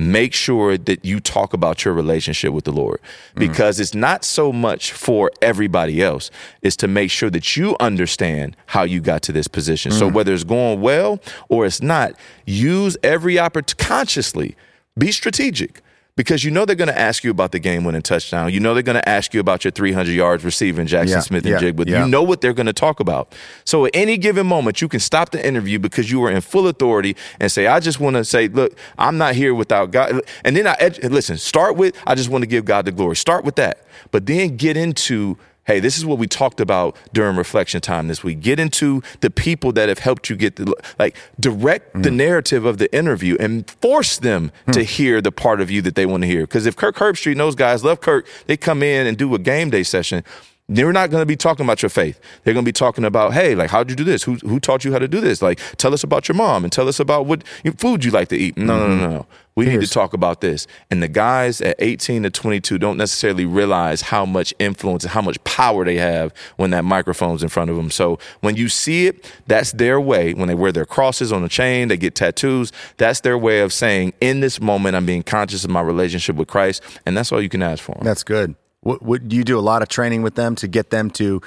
[0.00, 3.00] make sure that you talk about your relationship with the Lord
[3.34, 3.38] mm.
[3.38, 6.30] because it's not so much for everybody else.
[6.62, 9.92] It's to make sure that you understand how you got to this position.
[9.92, 10.14] So mm.
[10.14, 12.14] whether it's going well or it's not,
[12.46, 14.56] use every opportunity consciously.
[14.96, 15.82] Be strategic.
[16.16, 18.52] Because you know they're going to ask you about the game winning touchdown.
[18.52, 21.46] You know they're going to ask you about your 300 yards receiving Jaxon Yeah, Smith
[21.46, 21.88] and yeah, Jigba.
[21.88, 22.04] yeah.
[22.04, 23.32] You know what they're going to talk about.
[23.64, 26.68] So at any given moment, you can stop the interview because you are in full
[26.68, 30.20] authority and say, I just want to say, look, I'm not here without God.
[30.44, 33.16] And then I, listen, start with, I just want to give God the glory.
[33.16, 33.84] Start with that.
[34.10, 38.24] But then get into, hey, this is what we talked about during reflection time this
[38.24, 38.40] week.
[38.40, 42.02] Get into the people that have helped you get the, like, direct Mm.
[42.02, 44.72] the narrative of the interview and force them Hmm.
[44.72, 46.42] to hear the part of you that they want to hear.
[46.42, 49.38] Because if Kirk Herbstreit and those guys love Kirk, they come in and do a
[49.38, 50.24] game day session
[50.70, 52.20] They're not going to be talking about your faith.
[52.44, 54.22] They're going to be talking about, hey, like, how'd you do this?
[54.22, 55.42] Who, who taught you how to do this?
[55.42, 57.42] Like, tell us about your mom and tell us about what
[57.76, 58.56] food you like to eat.
[58.56, 59.12] No, no, no, mm-hmm.
[59.12, 59.26] no.
[59.56, 60.66] We need to talk about this.
[60.90, 65.20] And the guys at 18 to 22 don't necessarily realize how much influence and how
[65.20, 67.90] much power they have when that microphone's in front of them.
[67.90, 70.32] So when you see it, that's their way.
[70.34, 72.72] When they wear their crosses on the chain, they get tattoos.
[72.96, 76.48] That's their way of saying, in this moment, I'm being conscious of my relationship with
[76.48, 76.82] Christ.
[77.04, 78.04] And that's all you can ask for them.
[78.04, 78.54] That's good.
[78.82, 81.42] What, what do you do a lot of training with them to get them to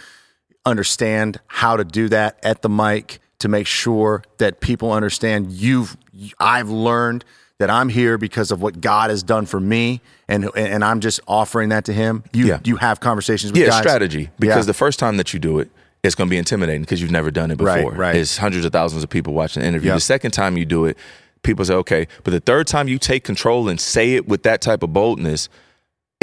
[0.66, 5.98] understand how to do that at the mic to make sure that people understand you've
[6.40, 7.26] I've learned
[7.60, 11.20] that I'm here because of what God has done for me and and I'm just
[11.28, 12.24] offering that to him.
[12.34, 12.60] You Yeah.
[12.64, 13.80] you have conversations with yeah, guys.
[13.80, 14.30] strategy.
[14.40, 14.68] Because Yeah.
[14.68, 15.70] the first time that you do it,
[16.04, 17.92] it's going to be intimidating because you've never done it Right, before.
[17.98, 18.16] right.
[18.16, 19.90] It's hundreds of thousands of people watching the interview.
[19.90, 19.98] Yep.
[19.98, 20.98] The second time you do it,
[21.44, 22.08] people say, okay.
[22.24, 25.50] But the third time you take control and say it with that type of boldness,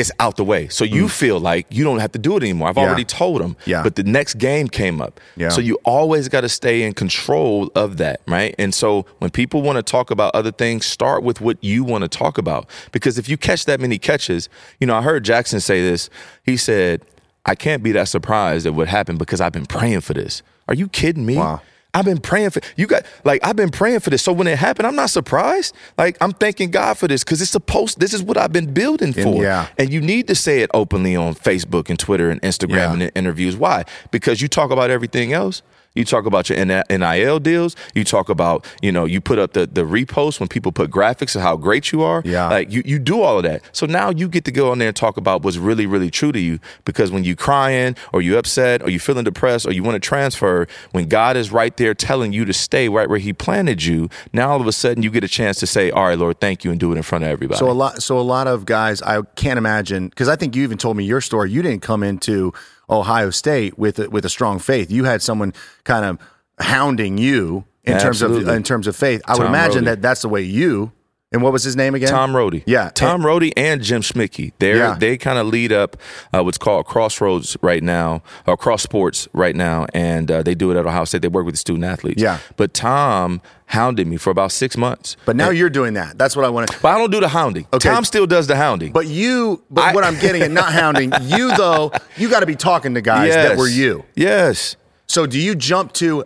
[0.01, 0.67] it's out the way.
[0.69, 2.69] So you feel like you don't have to do it anymore.
[2.69, 2.83] I've Mm.
[2.83, 2.87] Yeah.
[2.89, 3.57] already told them.
[3.67, 3.83] Yeah.
[3.83, 5.21] But the next game came up.
[5.37, 5.51] Yeah.
[5.51, 8.55] So you always got to stay in control of that, right?
[8.59, 12.03] And so when people want to talk about other things, start with what you want
[12.03, 12.69] to talk about.
[12.93, 14.49] Because if you catch that many catches,
[14.81, 16.09] you know, I heard Jaxon say this.
[16.45, 17.03] He said,
[17.47, 20.43] I can't be that surprised at what happened because I've been praying for this.
[20.69, 21.37] Are you kidding me?
[21.37, 21.61] Wow.
[21.93, 24.23] I've been praying for you got like I've been praying for this.
[24.23, 25.75] So when it happened, I'm not surprised.
[25.99, 27.99] Like I'm thanking God for this because it's supposed.
[28.01, 29.43] This is what I've been building for.
[29.43, 29.67] yeah.
[29.79, 32.93] And you need to say it openly on Facebook and Twitter and Instagram Yeah.
[32.93, 33.57] and in interviews.
[33.57, 33.85] Why?
[34.11, 35.63] Because you talk about everything else.
[35.95, 37.75] You talk about your NIL deals.
[37.95, 41.35] You talk about, you know, you put up the, the reposts when people put graphics
[41.35, 42.23] of how great you are.
[42.25, 42.49] Yeah.
[42.49, 43.63] Like you, you do all of that.
[43.73, 46.31] So now you get to go on there and talk about what's really, really true
[46.31, 46.61] to you.
[46.85, 50.01] Because when you crying or you upset or you feeling depressed or you want to
[50.01, 54.09] transfer, when God is right there telling you to stay right where he planted you,
[54.33, 56.63] now all of a sudden you get a chance to say, all right, Lord, thank
[56.63, 57.59] you and do it in front of everybody.
[57.59, 60.63] So a lot, so a lot of guys, I can't imagine because I think you
[60.63, 61.51] even told me your story.
[61.51, 62.53] You didn't come into
[62.91, 64.91] Ohio State with a, with a strong faith.
[64.91, 66.19] You had someone kind of
[66.59, 69.23] hounding you in terms of in terms of faith.
[69.27, 70.93] I would imagine that that's the way you.
[71.33, 72.09] And what was his name again?
[72.09, 72.65] Tom Rhodey.
[72.67, 72.91] Yeah.
[72.93, 74.53] Tom Rhodey and Jim Schmickey.
[74.59, 74.97] They're, Yeah.
[74.99, 75.97] They kind of lead up
[76.35, 80.73] uh, what's called Crossroads right now, or Cross Sports right now, and uh, they do
[80.73, 81.23] it at Ohio State.
[81.23, 82.21] They work with the student athletes.
[82.21, 82.39] Yeah.
[82.57, 85.17] But Tom hounded me for about six months.
[85.25, 86.19] But now you're doing that.
[86.19, 86.81] That's what I want to.
[86.83, 87.69] But I don't do the hounding.
[87.73, 87.89] Okay.
[87.89, 88.91] Tom still does the hounding.
[88.91, 91.93] But you, but I- what I'm getting at, not hounding you though.
[92.17, 94.05] You got to be talking to guys that were you.
[94.17, 94.75] Yes.
[95.07, 96.25] So do you jump to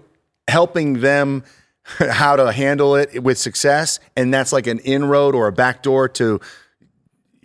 [0.49, 1.45] helping them
[2.11, 6.41] how to handle it with success, and that's like an inroad or a backdoor to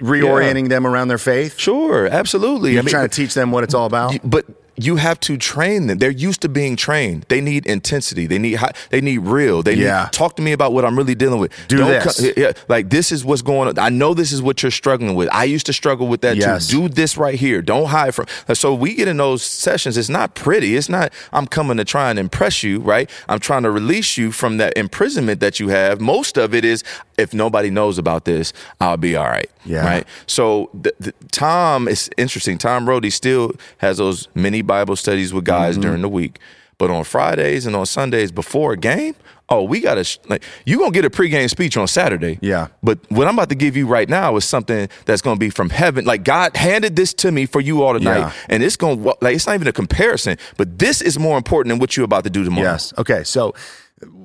[0.02, 1.58] reorienting them around their faith?
[1.58, 2.08] Sure.
[2.08, 2.74] Absolutely.
[2.74, 4.18] You're trying to teach them what it's all about.
[4.24, 4.46] But
[4.84, 5.98] you have to train them.
[6.00, 7.26] They're used to being trained.
[7.30, 8.28] They need intensity.
[8.28, 9.64] They need high, they need real.
[9.64, 10.04] They Yeah.
[10.04, 11.52] need talk to me about what I'm really dealing with.
[11.68, 12.20] Do this.
[12.20, 13.80] co- yeah, like this is what's going on.
[13.80, 15.30] I know this is what you're struggling with.
[15.32, 16.68] I used to struggle with that Yes.
[16.68, 16.88] too.
[16.88, 17.62] Do this right here.
[17.62, 18.26] Don't hide from.
[18.54, 19.98] So we get in those sessions.
[19.98, 20.76] It's not pretty.
[20.76, 21.12] It's not.
[21.34, 23.10] I'm coming to try and impress you, right?
[23.28, 26.00] I'm trying to release you from that imprisonment that you have.
[26.02, 26.84] Most of it is
[27.20, 29.49] if nobody knows about this, I'll be all right.
[29.65, 29.86] Yeah.
[29.86, 30.07] Right.
[30.26, 32.57] So the, the, Tom is interesting.
[32.57, 35.82] Tom Rhodey still has those mini Bible studies with guys Mm-hmm.
[35.82, 36.39] during the week,
[36.78, 39.13] but on Fridays and on Sundays before a game,
[39.49, 42.38] oh, we gotta like you gonna get a pregame speech on Saturday.
[42.41, 42.67] Yeah.
[42.84, 45.70] But what I'm about to give you right now is something that's gonna be from
[45.72, 46.05] heaven.
[46.05, 48.32] Like God handed this to me for you all tonight, Yeah.
[48.47, 51.80] and it's gonna like it's not even a comparison, but this is more important than
[51.80, 52.72] what you're about to do tomorrow.
[52.72, 52.93] Yes.
[52.97, 53.24] Okay.
[53.24, 53.53] So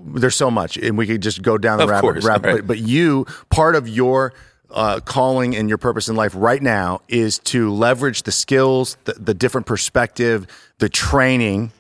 [0.05, 2.03] there's so much, and we could just go down the Of rabbit.
[2.03, 2.57] course, rabbit right.
[2.59, 4.33] but, but you, part of your
[4.71, 9.13] uh, calling and your purpose in life right now is to leverage the skills, the,
[9.15, 10.47] the different perspective,
[10.79, 11.73] the training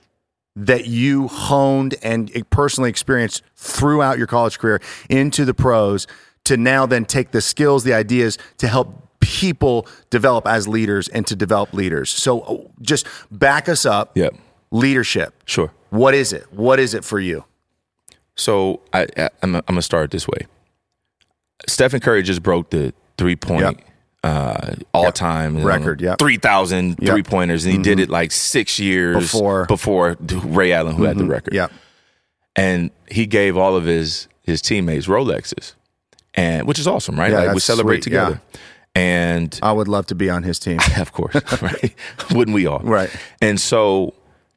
[0.56, 6.06] that you honed and personally experienced throughout your college career into the pros
[6.44, 11.26] to now then take the skills, the ideas to help people develop as leaders and
[11.26, 12.10] to develop leaders.
[12.10, 14.16] So uh, just back us up.
[14.16, 14.34] Yep.
[14.70, 15.34] Leadership.
[15.46, 15.72] Sure.
[15.90, 16.52] What is it?
[16.52, 17.44] What is it for you?
[18.36, 20.46] So I, I I'm, I'm gonna start this way.
[21.68, 23.80] Stephen Curry just broke the three point Yep.
[24.24, 26.96] uh, all time Record, Yeah, 3,000 Yep.
[26.98, 27.06] Mm-hmm.
[27.06, 29.62] three pointers, and he did it like six years Before.
[29.62, 29.72] Mm-hmm.
[29.72, 30.16] before
[30.56, 31.54] Ray Allen, who had the record.
[31.54, 31.68] Yeah.
[32.56, 35.74] and he gave all of his his teammates Rolexes,
[36.34, 37.30] and which is awesome, right?
[37.32, 38.24] Yeah, like we celebrate sweet, yeah.
[38.26, 38.42] together,
[38.94, 40.78] and I would love to be on his team.
[40.98, 41.94] of course, right?
[42.32, 42.80] Wouldn't we all?
[42.80, 43.10] Right.
[43.40, 44.12] And so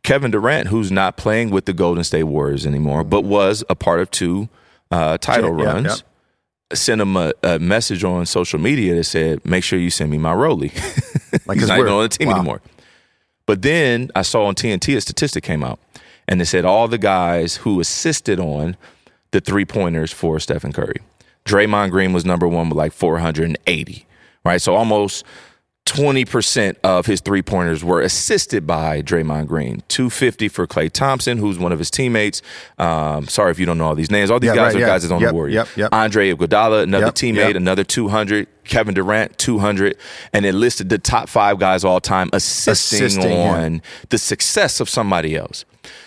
[0.08, 4.00] Kevin Durant, who's not playing with the Golden State Warriors anymore, but was a part
[4.00, 4.48] of two
[4.90, 6.04] uh, title Yeah, yeah, runs,
[6.74, 10.18] sent him a, a message on social media that said, "Make sure you send me
[10.18, 10.72] my Rolly."
[11.46, 12.36] Like, He's not even on the team wow.
[12.36, 12.62] anymore.
[13.46, 15.78] But then I saw on TNT a statistic came out,
[16.26, 18.78] and they said all the guys who assisted on
[19.32, 21.02] the three pointers for Stephen Curry.
[21.44, 24.08] Draymond Green was number one with like 480,
[24.46, 24.62] right?
[24.62, 25.26] So almost
[25.88, 29.82] 20% of his three pointers were assisted by Draymond Green.
[29.88, 32.42] 250 for Klay Thompson, who's one of his teammates.
[32.78, 34.30] Um, sorry if you don't know all these names.
[34.30, 34.88] All these Yeah, guys right, are yeah.
[34.88, 35.54] guys that's on Yep, the Warriors.
[35.56, 35.90] yep, yep.
[35.94, 38.48] Andre Iguodala, another teammate, another 200.
[38.66, 39.98] Kevin Durant, 200.
[40.34, 44.90] And it listed the top five guys all time assisting, Assisting on the success of
[44.90, 45.64] somebody else.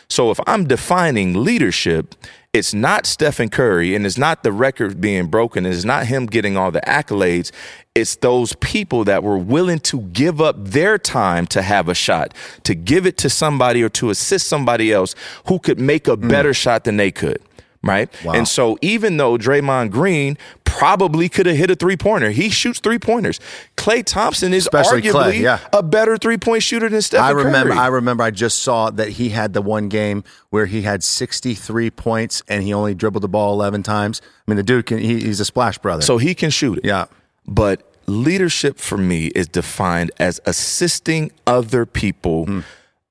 [0.09, 2.15] So if I'm defining leadership,
[2.53, 5.65] it's not Stephen Curry and it's not the record being broken.
[5.65, 7.53] It's not him getting all the accolades.
[7.95, 12.35] It's those people that were willing to give up their time to have a shot,
[12.65, 15.15] to give it to somebody or to assist somebody else
[15.47, 16.29] who could make a hmm.
[16.29, 17.41] better shot than they could.
[17.83, 18.09] Right.
[18.25, 18.33] Wow.
[18.35, 22.79] And so even though Draymond Green probably could have hit a three pointer, he shoots
[22.79, 23.41] three pointers.
[23.77, 25.59] Klay Thompson is Especially arguably Klay, yeah.
[25.73, 27.71] a better three point shooter than Stephen I remember.
[27.73, 27.79] Curry.
[27.81, 28.23] I remember.
[28.23, 32.63] I just saw that he had the one game where he had 63 points and
[32.63, 34.21] he only dribbled the ball 11 times.
[34.47, 34.99] I mean, the dude can.
[34.99, 36.03] He, he's a splash brother.
[36.03, 36.85] So he can shoot it.
[36.85, 37.07] yeah,
[37.47, 42.61] But leadership for me is defined as assisting other people Hmm.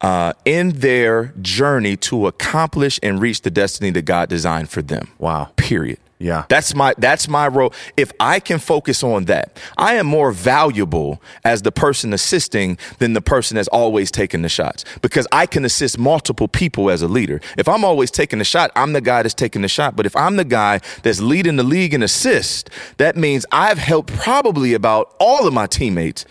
[0.02, 5.10] Uh, in their journey to accomplish and reach the destiny that God designed for them.
[5.18, 5.52] Wow.
[5.56, 6.00] Period.
[6.22, 6.44] Yeah.
[6.50, 7.74] That's my that's my role.
[7.96, 13.14] If I can focus on that, I am more valuable as the person assisting than
[13.14, 17.08] the person that's always taking the shots because I can assist multiple people as a
[17.08, 17.40] leader.
[17.58, 19.96] If I'm always taking the shot, I'm the guy that's taking the shot.
[19.96, 24.14] But if I'm the guy that's leading the league in assist, that means I've helped
[24.14, 26.26] probably about all of my teammates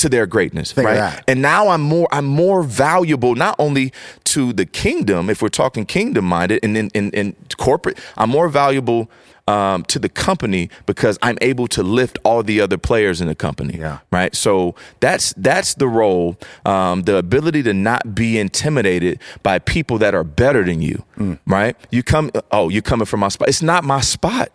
[0.00, 1.22] to their greatness, Think right?
[1.28, 3.92] And now I'm more I'm more valuable not only
[4.24, 8.48] to the kingdom, if we're talking kingdom minded, and in, in, in corporate, I'm more
[8.48, 9.10] valuable
[9.46, 13.34] um, to the company because I'm able to lift all the other players in the
[13.34, 13.78] company.
[13.78, 13.98] Yeah.
[14.10, 14.34] Right.
[14.34, 20.14] So that's that's the role, um, the ability to not be intimidated by people that
[20.14, 21.04] are better than you.
[21.16, 21.38] Mm.
[21.46, 21.76] Right.
[21.90, 22.30] You come.
[22.50, 23.48] Oh, you're coming from my spot?
[23.48, 24.50] It's not my spot.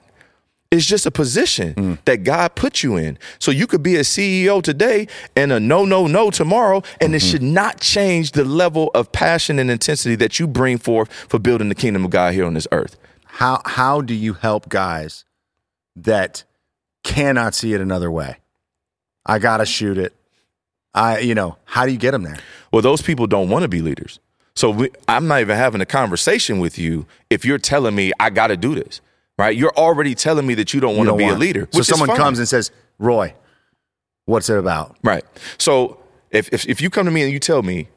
[0.71, 1.97] It's just a position Mm.
[2.05, 3.17] that God put you in.
[3.39, 7.13] So you could be a CEO today and a no, no, no tomorrow, and Mm-hmm.
[7.15, 11.39] it should not change the level of passion and intensity that you bring forth for
[11.39, 12.97] building the kingdom of God here on this earth.
[13.25, 15.23] how how do you help guys
[15.95, 16.43] that
[17.03, 18.37] cannot see it another way?
[19.25, 20.13] I gotta shoot it.
[20.93, 22.37] I you know how do you get them there?
[22.71, 24.19] Well, those people don't want to be leaders.
[24.55, 28.29] So we, I'm not even having a conversation with you if you're telling me I
[28.29, 29.01] got to do this,
[29.37, 29.55] right?
[29.55, 31.67] You're already telling me that you don't want to be a leader.
[31.71, 32.17] So someone fine.
[32.17, 33.33] comes and says, "Roy,
[34.25, 35.23] what's it about?" Right.
[35.57, 35.99] So
[36.31, 37.87] if, if if you come to me and you tell me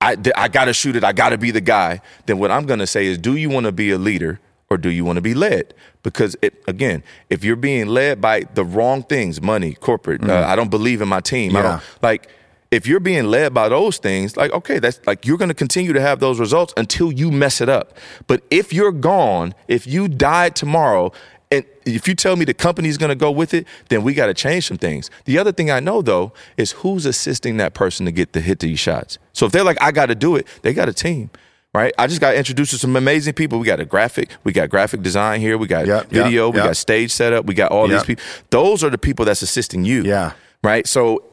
[0.00, 2.66] I I got to shoot it, I got to be the guy, then what I'm
[2.66, 5.16] going to say is do you want to be a leader or do you want
[5.16, 5.74] to be led?
[6.02, 10.56] Because it again, if you're being led by the wrong things, money, corporate, uh, I
[10.56, 11.56] don't believe in my team.
[11.56, 12.28] I don't like
[12.74, 15.92] if you're being led by those things, like okay, that's like you're going to continue
[15.92, 17.96] to have those results until you mess it up.
[18.26, 21.12] But if you're gone, if you died tomorrow,
[21.52, 24.26] and if you tell me the company's going to go with it, then we got
[24.26, 25.08] to change some things.
[25.24, 28.58] The other thing I know though is who's assisting that person to get to hit
[28.58, 29.18] these shots.
[29.32, 31.30] So if they're like, I got to do it, they got a team.
[31.72, 33.58] Right, I just got introduced to some amazing people.
[33.58, 36.58] We got a graphic, we got graphic design here, we got Yep, yep, video, we
[36.58, 36.66] yep.
[36.66, 37.98] got stage setup, we got all Yep.
[37.98, 38.24] these people.
[38.50, 40.04] Those are the people that's assisting you.
[40.04, 40.34] Yeah.
[40.62, 40.86] Right.
[40.86, 41.24] So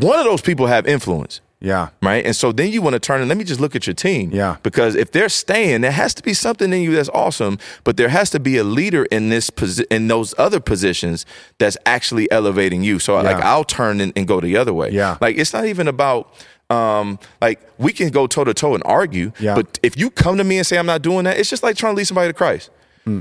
[0.00, 1.40] one of those people have influence.
[1.62, 1.90] Yeah.
[2.02, 2.26] Right.
[2.26, 4.30] And so then you want to turn and let me just look at your team.
[4.32, 4.56] Yeah.
[4.64, 8.08] Because if they're staying, there has to be something in you that's awesome, but there
[8.08, 11.24] has to be a leader in this posi- in those other positions
[11.58, 12.98] that's actually elevating you.
[12.98, 14.90] So like I'll turn and, and go the other way.
[14.90, 15.18] Yeah.
[15.20, 16.34] Like it's not even about
[16.68, 19.30] um like we can go toe to toe and argue.
[19.38, 19.54] Yeah.
[19.54, 21.76] But if you come to me and say I'm not doing that, it's just like
[21.76, 22.70] trying to lead somebody to Christ.
[23.04, 23.20] Hmm.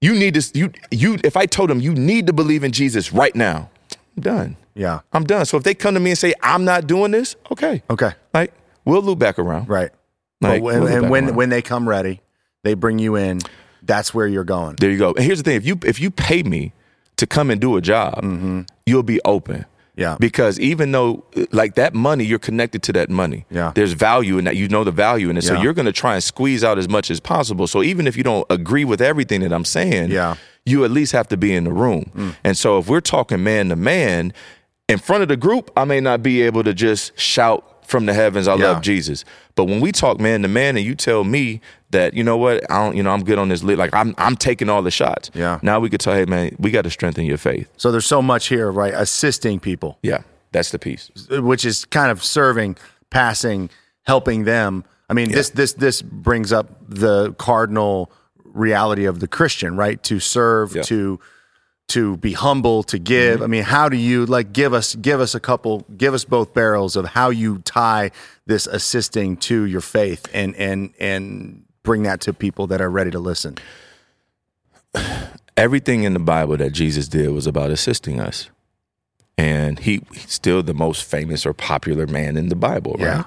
[0.00, 3.12] You need this you you if I told them you need to believe in Jesus
[3.12, 3.70] right now,
[4.16, 4.56] I'm done.
[4.76, 5.00] Yeah.
[5.12, 5.44] I'm done.
[5.46, 8.12] So if they come to me and say I'm not doing this, okay, Okay.
[8.34, 8.52] like
[8.84, 9.68] we'll loop back around.
[9.68, 9.90] Right.
[10.40, 11.36] Like, when, we'll and when around.
[11.36, 12.20] when they come ready,
[12.62, 13.40] they bring you in.
[13.82, 14.76] That's where you're going.
[14.76, 15.12] there you go.
[15.14, 16.72] And here's the thing: if you if you pay me
[17.16, 18.22] to come and do a job,
[18.84, 19.60] you'll be open.
[19.60, 19.70] Mm-hmm.
[20.00, 20.16] Yeah.
[20.20, 23.46] Because even though like that money, you're connected to that money.
[23.50, 23.72] Yeah.
[23.74, 24.54] There's value in that.
[24.56, 25.42] You know the value in it.
[25.42, 27.66] So you're going to try and squeeze out as much as possible.
[27.66, 30.34] So even if you don't agree with everything that I'm saying, Yeah.
[30.34, 30.38] Mm.
[30.66, 32.34] you at least have to be in the room.
[32.44, 34.34] And so if we're talking man to man,
[34.88, 38.14] in front of the group, I may not be able to just shout from the
[38.14, 38.72] heavens, I Yeah.
[38.72, 39.24] love Jesus.
[39.54, 41.60] But when we talk man to man and you tell me
[41.90, 44.12] that, you know what, I don't, you know, I'm good on this lit, like I'm
[44.18, 45.30] I'm taking all the shots.
[45.34, 45.60] Yeah.
[45.62, 47.68] Now we could tell, hey man, we got to strengthen your faith.
[47.76, 48.92] So there's so much here, right?
[48.94, 50.18] Assisting people, Yeah.
[50.52, 51.10] That's the piece.
[51.30, 52.76] which is kind of serving,
[53.10, 53.68] passing,
[54.02, 54.84] helping them.
[55.10, 58.10] I mean, this this this brings up the cardinal
[58.44, 60.02] reality of the Christian, right?
[60.04, 60.82] To serve, Yeah.
[60.82, 61.20] to
[61.88, 63.36] to be humble, to give.
[63.36, 63.44] Mm-hmm.
[63.44, 66.52] I mean, how do you like give us give us a couple, give us both
[66.54, 68.10] barrels of how you tie
[68.46, 73.10] this assisting to your faith and and and bring that to people that are ready
[73.12, 73.56] to listen.
[75.56, 78.50] Everything in the Bible that Jesus did was about assisting us.
[79.38, 83.16] and he he's still the most famous or popular man in the Bible, Yeah.
[83.16, 83.24] right?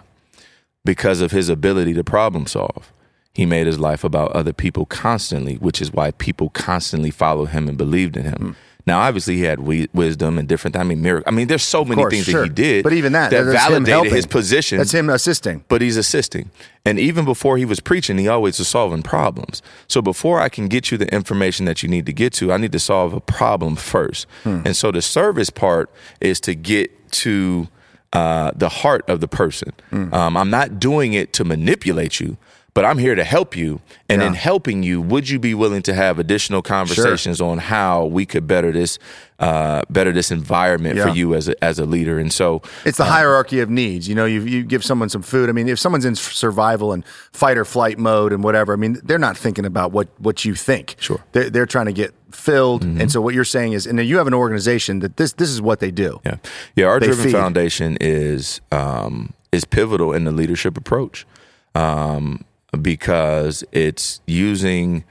[0.86, 2.92] Because of his ability to problem solve.
[3.40, 7.70] He made his life about other people constantly, which is why people constantly followed him
[7.70, 8.38] and believed in him.
[8.40, 8.52] Hmm.
[8.86, 10.76] Now, obviously, he had wi- wisdom and different.
[10.76, 11.32] I mean, miracle.
[11.32, 12.42] I mean, there's so many course, things sure.
[12.42, 15.64] that he did, But even that, that validated his position That's him assisting.
[15.68, 16.50] but he's assisting.
[16.86, 19.62] And even before he was preaching, he always was solving problems.
[19.88, 22.58] So before I can get you the information that you need to get to, I
[22.58, 24.28] need to solve a problem first.
[24.44, 24.62] Hmm.
[24.66, 27.68] And so the service part is to get to
[28.12, 29.72] uh, the heart of the person.
[29.92, 30.14] Hmm.
[30.14, 32.38] Um, I'm not doing it to manipulate you.
[32.74, 35.94] But I'm here to help you, and in helping you, would you be willing to
[35.94, 39.00] have additional conversations on how we could better this,
[39.40, 41.10] uh, better this environment Yeah.
[41.10, 42.20] for you as a, as a leader?
[42.20, 44.08] And so, It's the hierarchy of needs.
[44.08, 45.50] You know, you, you give someone some food.
[45.50, 47.04] I mean, if someone's in survival and
[47.34, 50.54] fight or flight mode and whatever, I mean, they're not thinking about what, what you
[50.56, 50.96] think.
[51.00, 51.18] Sure.
[51.18, 51.28] Mm-hmm.
[51.32, 52.84] They're, they're trying to get filled.
[52.84, 55.50] And so what you're saying is, and then you have an organization that this this
[55.50, 56.22] is what they do.
[56.24, 56.36] Yeah,
[56.76, 56.86] yeah.
[56.86, 57.32] Our They Driven feed.
[57.32, 61.26] Foundation is um, is pivotal in the leadership approach
[61.76, 62.46] um,
[62.82, 65.04] because it's using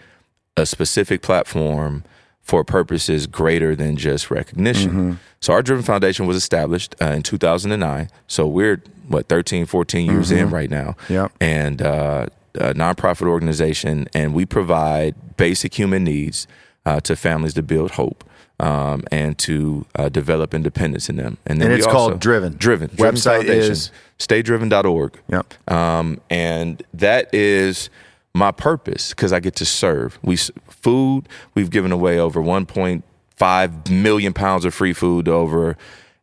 [0.56, 2.04] a specific platform
[2.42, 4.90] for purposes greater than just recognition.
[4.90, 5.12] Mm-hmm.
[5.40, 8.08] So our Driven Foundation was established uh, in 2009.
[8.26, 10.96] So we're what 13, 14 years in right now.
[11.08, 11.34] Mm-hmm.
[11.40, 16.46] And uh, a nonprofit organization, and we provide basic human needs
[16.86, 18.24] uh, to families to build hope.
[18.60, 22.56] Um, and to uh, develop independence in them, And and we it's called Driven.
[22.56, 22.88] Driven.
[22.88, 25.16] Website Foundation, is- staydriven.org.
[25.28, 25.54] Yep.
[25.72, 27.88] Um, and that is
[28.34, 30.18] my purpose because I get to serve.
[30.22, 31.28] We food.
[31.54, 35.76] We've given away over 1.5 million pounds of free food to over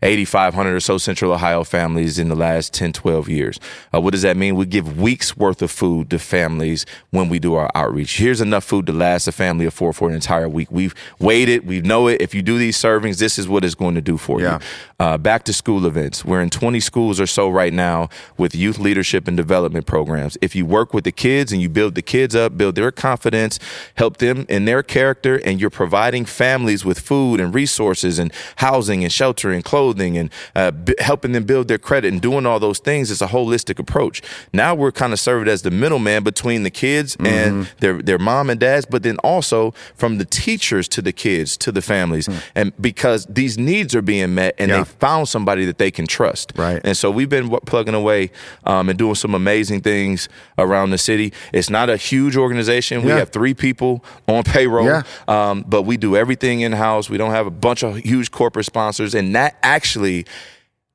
[0.04, 3.60] 8,500 or so Central Ohio families in the last 10, 12 years.
[3.94, 4.56] Uh, what does that mean?
[4.56, 8.18] We give weeks worth of food to families when we do our outreach.
[8.18, 10.68] Here's enough food to last a family of four for an entire week.
[10.70, 11.66] We've weighed it.
[11.66, 12.22] We know it.
[12.22, 14.60] If you do these servings, this is what it's going to do for Yeah.
[14.60, 14.60] you
[15.00, 16.24] uh, back to school events.
[16.26, 20.38] We're in 20 schools or so right now with youth leadership and development programs.
[20.42, 23.60] If you work with the kids and you build the kids up, build their confidence,
[23.96, 29.04] help them in their character, and you're providing families with food and resources and housing
[29.04, 32.60] and shelter and clothing and uh, b- helping them build their credit and doing all
[32.60, 34.22] those things, it's a holistic approach.
[34.54, 37.26] Now we're kind of served as the middleman between the kids Mm-hmm.
[37.26, 41.56] and their, their mom and dads, but then also from the teachers to the kids
[41.58, 42.28] to the families.
[42.56, 44.70] And because these needs are being met and.
[44.70, 44.78] Yeah.
[44.80, 46.52] they found somebody that they can trust.
[46.56, 46.82] Right.
[46.84, 48.32] And so we've been w- plugging away
[48.66, 50.28] um, and doing some amazing things
[50.58, 51.32] around the city.
[51.54, 53.04] It's not a huge organization.
[53.04, 53.18] We Yeah.
[53.20, 55.04] have three people on payroll, Yeah.
[55.28, 57.10] um, but we do everything in house.
[57.10, 59.14] We don't have a bunch of huge corporate sponsors.
[59.16, 60.26] And that actually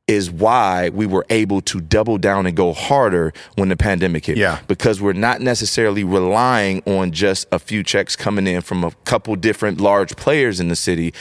[0.09, 4.37] is why we were able to double down and go harder when the pandemic hit.
[4.37, 4.59] Yeah.
[4.67, 9.37] Because we're not necessarily relying on just a few checks coming in from a couple
[9.37, 11.15] different large players in the city.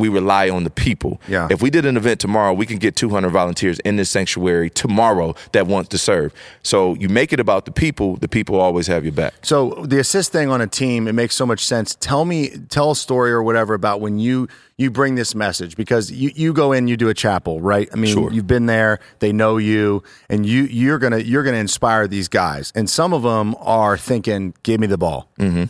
[0.00, 1.20] We rely on the people.
[1.28, 1.46] Yeah.
[1.50, 5.34] If we did an event tomorrow, we can get 200 volunteers in this sanctuary tomorrow
[5.52, 6.32] that want to serve.
[6.62, 9.34] So you make it about the people, the people always have your back.
[9.42, 11.94] So the assist thing on a team, it makes so much sense.
[12.00, 14.48] Tell me, tell a story or whatever about when you
[14.80, 17.86] you bring this message because you, you go in, you do a chapel, right?
[17.92, 18.32] I mean, Sure.
[18.32, 22.72] you've been there, they know you, and you you're gonna you're gonna inspire these guys,
[22.74, 25.64] and some of them are thinking, "Give me the ball," mm-hmm.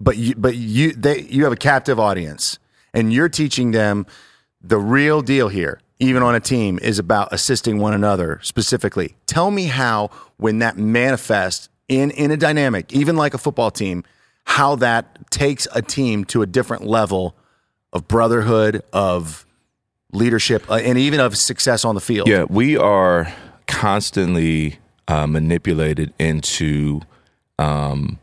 [0.00, 2.58] but you but you they you have a captive audience,
[2.96, 4.06] and you're teaching them
[4.60, 5.80] the real deal here.
[5.98, 9.14] Even on a team is about assisting one another specifically.
[9.26, 14.02] Tell me how when that manifests in in a dynamic, even like a football team,
[14.44, 17.34] how that takes a team to a different level
[17.92, 19.46] of brotherhood, of
[20.12, 22.28] leadership, uh, and even of success on the field.
[22.28, 23.32] Yeah, we are
[23.66, 24.78] constantly
[25.08, 27.00] uh, manipulated into
[27.58, 28.18] um,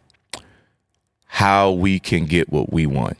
[1.25, 3.17] how we can get what we want.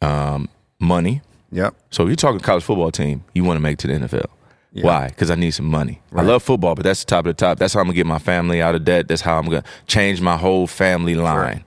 [0.00, 0.48] Um,
[0.80, 1.22] money.
[1.52, 1.74] Yep.
[1.90, 4.26] So you're talking college football team, you want to make it to the NFL.
[4.72, 5.08] Why?
[5.08, 6.00] Because I need some money.
[6.14, 7.58] I love football, but that's the top of the top.
[7.58, 9.08] That's how I'm gonna get my family out of debt.
[9.08, 11.64] That's how I'm gonna change my whole family line.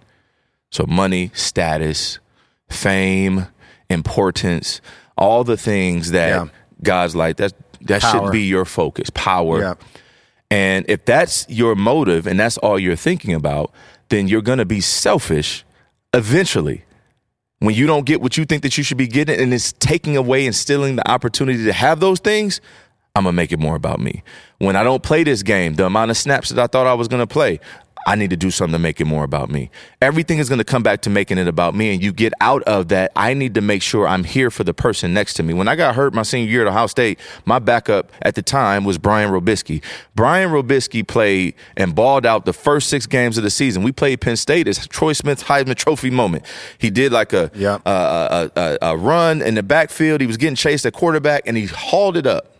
[0.71, 2.19] So money, status,
[2.69, 3.47] fame,
[3.89, 4.79] importance,
[5.17, 6.45] all the things that Yeah.
[6.81, 8.11] God's like that that Power.
[8.25, 9.09] should be your focus.
[9.13, 9.77] Power.
[10.49, 13.71] And if that's your motive and that's all you're thinking about,
[14.09, 15.65] then you're going to be selfish
[16.13, 16.85] eventually.
[17.63, 20.17] When you don't get what you think that you should be getting and it's taking
[20.17, 22.59] away and stealing the opportunity to have those things,
[23.15, 24.21] I'm to make it more about me.
[24.57, 27.07] When I don't play this game, the amount of snaps that I thought I was
[27.21, 27.61] to play,
[28.05, 29.69] I need to do something to make it more about me.
[30.01, 31.93] Everything is going to come back to making it about me.
[31.93, 34.73] And you get out of that, I need to make sure I'm here for the
[34.73, 35.53] person next to me.
[35.53, 38.83] When I got hurt my senior year at Ohio State, my backup at the time
[38.83, 39.81] was Brian Robiskie.
[40.15, 43.83] Brian Robiskie played and balled out the first six games of the season.
[43.83, 46.45] We played Penn State as Troy Smith's Heisman Trophy moment.
[46.77, 47.81] He did like a, Yep.
[47.85, 47.89] a,
[48.55, 50.21] a, a, a run in the backfield.
[50.21, 52.52] He was getting chased at quarterback and he hauled it up.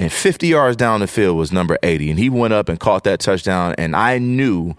[0.00, 2.10] And 50 yards down the field was number 80.
[2.10, 3.74] And he went up and caught that touchdown.
[3.76, 4.74] And I knew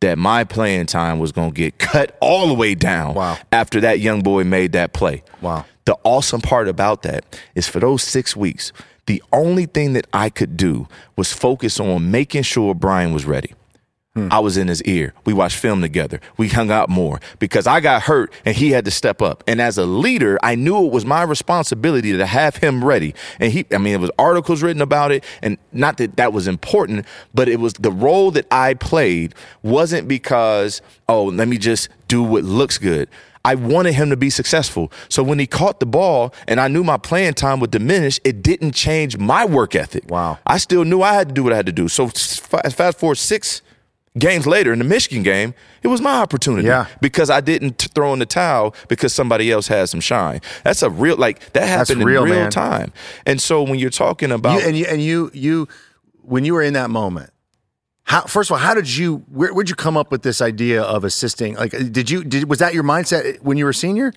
[0.00, 3.38] that my playing time was going to get cut all the way down Wow.
[3.50, 5.22] after that young boy made that play.
[5.40, 5.64] Wow.
[5.86, 7.24] The awesome part about that
[7.54, 8.70] is for those six weeks,
[9.06, 13.54] the only thing that I could do was focus on making sure Brian was ready.
[14.16, 14.28] Hmm.
[14.30, 15.12] I was in his ear.
[15.26, 16.22] We watched film together.
[16.38, 19.44] We hung out more because I got hurt and he had to step up.
[19.46, 23.14] And as a leader, I knew it was my responsibility to have him ready.
[23.38, 26.48] And he, I mean, it was articles written about it, and not that that was
[26.48, 27.04] important,
[27.34, 32.22] but it was the role that I played wasn't because, oh, let me just do
[32.22, 33.10] what looks good.
[33.44, 34.90] I wanted him to be successful.
[35.10, 38.42] So when he caught the ball and I knew my playing time would diminish, it
[38.42, 40.04] didn't change my work ethic.
[40.08, 40.38] Wow.
[40.46, 41.86] I still knew I had to do what I had to do.
[41.86, 43.60] So fast forward six
[44.18, 46.66] games later in the Michigan game, it was my opportunity.
[46.66, 46.86] Yeah.
[47.00, 50.40] Because I didn't throw in the towel because somebody else had some shine.
[50.64, 52.50] That's a real like that happened real, in real man.
[52.50, 52.92] time.
[53.26, 55.68] And so when you're talking about You, and you and you you
[56.22, 57.30] when you were in that moment.
[58.04, 60.80] How, first of all, how did you where would you come up with this idea
[60.82, 61.56] of assisting?
[61.56, 64.12] Like, did you did was that your mindset when you were a senior?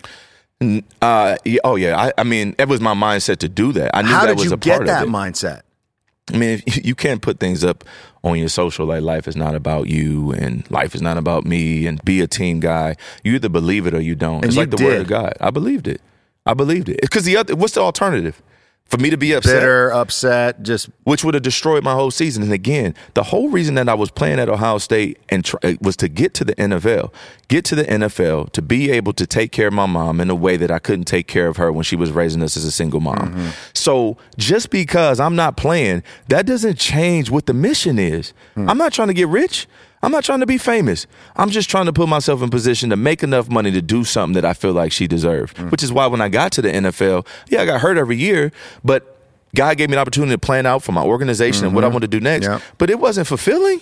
[1.01, 3.95] uh oh yeah, I, I mean it was my mindset to do that.
[3.95, 5.11] I knew How that did was you a get part that of it.
[5.11, 5.61] mindset?
[6.33, 7.83] I mean, you can't put things up
[8.23, 11.87] on your social like life is not about you and life is not about me
[11.87, 12.95] and be a team guy.
[13.23, 14.43] You either believe it or you don't.
[14.43, 15.33] it's you like the word of God.
[15.39, 16.01] I believed it.
[16.45, 17.01] I believed it.
[17.01, 18.41] Because the other, what's the alternative?
[18.89, 22.41] For me to be upset, Bitter, upset, just which would have destroyed my whole season.
[22.41, 25.95] And again, the whole reason that I was playing at Ohio State and try, was
[25.97, 27.13] to get to the NFL,
[27.49, 30.35] get to the NFL, to be able to take care of my mom in a
[30.35, 32.71] way that I couldn't take care of her when she was raising us as a
[32.71, 33.17] single mom.
[33.17, 33.49] Mm-hmm.
[33.73, 38.33] So just because I'm not playing, that doesn't change what the mission is.
[38.55, 38.67] Hmm.
[38.67, 39.67] I'm not trying to get rich.
[40.01, 41.07] I'm not trying to be famous.
[41.35, 44.33] I'm just trying to put myself in position to make enough money to do something
[44.35, 45.57] that I feel like she deserved.
[45.57, 45.71] Mm.
[45.71, 48.51] Which is why when I got to the NFL, yeah, I got hurt every year,
[48.83, 49.17] but
[49.55, 51.95] God gave me an opportunity to plan out for my organization and what I mm-hmm.
[51.95, 52.45] want to do next.
[52.45, 52.61] Yeah.
[52.77, 53.81] But it wasn't fulfilling.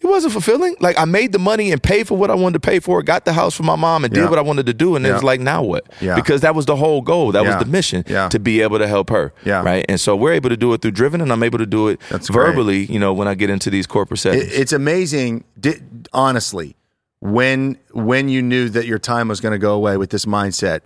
[0.00, 0.76] It wasn't fulfilling.
[0.78, 3.24] Like I made the money and paid for what I wanted to pay for, got
[3.24, 4.22] the house for my mom and Yeah.
[4.22, 4.94] did what I wanted to do.
[4.94, 5.14] And it Yeah.
[5.14, 5.86] was like, now what?
[6.00, 6.14] Yeah.
[6.14, 7.32] Because that was the whole goal.
[7.32, 8.28] That was the mission Yeah.
[8.28, 9.32] to be able to help her.
[9.44, 9.62] Yeah.
[9.62, 9.84] Right.
[9.88, 12.00] And so we're able to do it through driven and I'm able to do it
[12.10, 12.46] That's great.
[12.46, 14.44] verbally, you know, when I get into these corporate settings.
[14.44, 15.42] it, it's amazing.
[15.58, 15.80] Di-
[16.12, 16.76] honestly,
[17.20, 20.80] when when you knew that your time was going to go away with this mindset,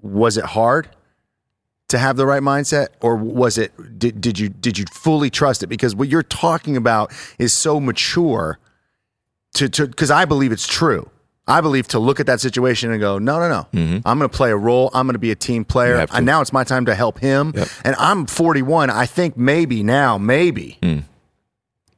[0.00, 0.88] was it hard
[1.92, 3.72] to have the right mindset, or was it?
[3.98, 5.68] Did, did you did you fully trust it?
[5.68, 8.58] Because what you're talking about is so mature.
[9.54, 11.08] To to because I believe it's true.
[11.46, 13.66] I believe to look at that situation and go, no, no, no.
[14.06, 14.90] I'm going to play a role.
[14.94, 15.98] I'm going to be a team player.
[15.98, 16.16] Mm-hmm.
[16.16, 17.52] And now it's my time to help him.
[17.56, 17.68] Yep.
[17.84, 18.90] And I'm 41.
[18.90, 20.78] I think maybe now, maybe.
[20.82, 21.02] Mm.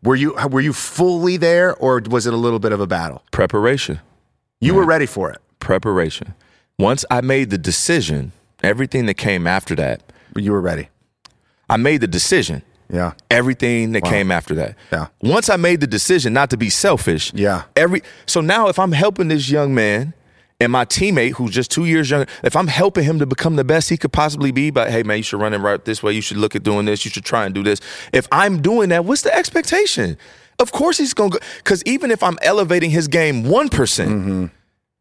[0.02, 3.22] Were you were you fully there, or was it a little bit of a battle?
[3.30, 4.00] Preparation.
[4.60, 5.40] You were ready for it.
[5.60, 6.34] Preparation.
[6.78, 8.32] Once I made the decision,
[8.64, 10.02] everything that came after that,
[10.36, 10.88] You were ready.
[11.68, 12.62] I made the decision.
[12.90, 13.12] Yeah.
[13.30, 14.76] everything that came after that.
[14.92, 15.06] Yeah.
[15.22, 17.32] Once I made the decision not to be selfish.
[17.34, 17.62] Yeah.
[17.76, 20.12] Every so now if I'm helping this young man
[20.60, 23.64] and my teammate who's just two years younger, if I'm helping him to become the
[23.64, 26.12] best he could possibly be, but hey man, you should run it right this way.
[26.12, 27.04] You should look at doing this.
[27.04, 27.80] You should try and do this.
[28.12, 30.18] If I'm doing that, what's the expectation?
[30.58, 34.46] Of course he's gonna go because even if I'm elevating his game one mm-hmm.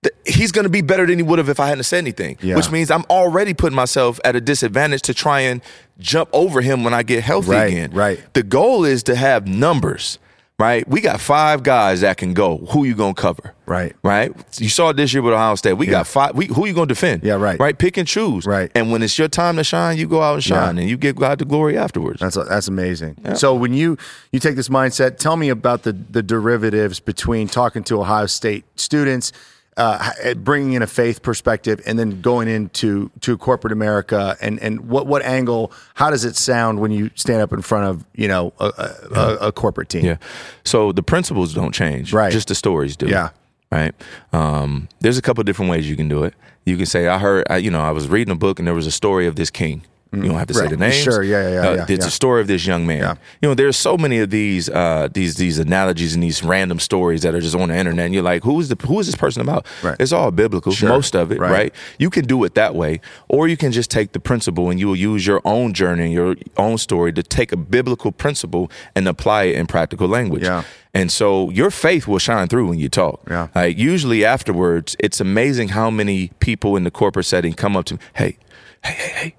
[0.03, 2.37] Th- he's going to be better than he would have if I hadn't said anything.
[2.41, 2.55] Yeah.
[2.55, 5.61] Which means I'm already putting myself at a disadvantage to try and
[5.99, 7.91] jump over him when I get healthy Right, again.
[7.91, 8.19] right.
[8.33, 10.19] The goal is to have numbers,
[10.59, 10.87] right?
[10.87, 12.57] We got five guys that can go.
[12.71, 13.53] Who you going to cover?
[13.65, 13.95] Right.
[14.03, 14.31] Right.
[14.59, 15.73] You saw it this year with Ohio State.
[15.73, 15.91] We Yeah.
[15.93, 16.35] got five.
[16.35, 17.23] We, who you going to defend?
[17.23, 17.57] Yeah, right.
[17.59, 17.77] Right.
[17.77, 18.45] Pick and choose.
[18.45, 18.69] Right.
[18.75, 20.81] And when it's your time to shine, you go out and shine, Yeah.
[20.81, 22.19] and you give God the glory afterwards.
[22.19, 23.15] That's that's amazing.
[23.35, 23.97] So when you
[24.33, 28.65] you take this mindset, tell me about the the derivatives between talking to Ohio State
[28.75, 29.31] students,
[29.77, 34.89] uh, bringing in a faith perspective, and then going into to corporate America, and and
[34.89, 35.71] what what angle?
[35.95, 39.19] How does it sound when you stand up in front of you know a, a,
[39.19, 40.05] a, a corporate team?
[40.05, 40.17] Yeah.
[40.63, 42.13] So the principles don't change.
[42.13, 42.31] Right.
[42.31, 43.07] Just the stories do.
[43.07, 43.29] Yeah.
[43.71, 43.95] Right.
[44.31, 46.35] Um, there's a couple different ways you can do it.
[46.63, 48.75] You can say, I heard, I, you know, I was reading a book and there
[48.75, 49.81] was a story of this king.
[50.13, 50.95] You don't have to say the names.
[50.95, 52.07] Sure, yeah, yeah, yeah, Uh, yeah, It's yeah.
[52.07, 52.99] a story of this young man.
[52.99, 53.15] Yeah.
[53.41, 57.21] You know, there's so many of these uh, these these analogies and these random stories
[57.23, 58.05] that are just on the internet.
[58.05, 59.65] And you're like, who is the who is this person about?
[59.81, 59.95] Right.
[59.99, 60.89] It's all biblical, Sure.
[60.89, 61.51] most of it, Right.
[61.51, 61.75] right.
[61.97, 64.87] You can do it that way, or you can just take the principle and you
[64.87, 69.43] will use your own journey, your own story to take a biblical principle and apply
[69.45, 70.43] it in practical language.
[70.43, 70.63] Yeah.
[70.95, 73.21] And so your faith will shine through when you talk.
[73.27, 73.47] Yeah.
[73.55, 77.95] Like usually afterwards, it's amazing how many people in the corporate setting come up to
[77.95, 78.37] me, hey,
[78.83, 79.35] hey, hey, hey,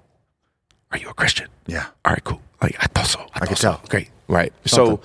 [0.95, 1.47] are you a Christian?
[1.67, 1.85] Yeah.
[2.05, 2.41] All right, cool.
[2.61, 3.19] Like I thought so.
[3.33, 3.71] I, thought could so.
[3.73, 3.81] tell.
[3.89, 4.09] Great.
[4.27, 4.53] Right.
[4.65, 5.01] So,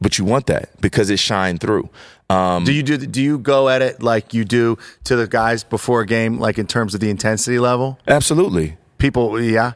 [0.00, 1.88] but you want that because it shined through.
[2.30, 5.64] Um, Do you do do you go at it like you do to the guys
[5.64, 7.98] before a game, like in terms of the intensity level?
[8.06, 8.76] absolutely.
[8.98, 9.72] People, yeah,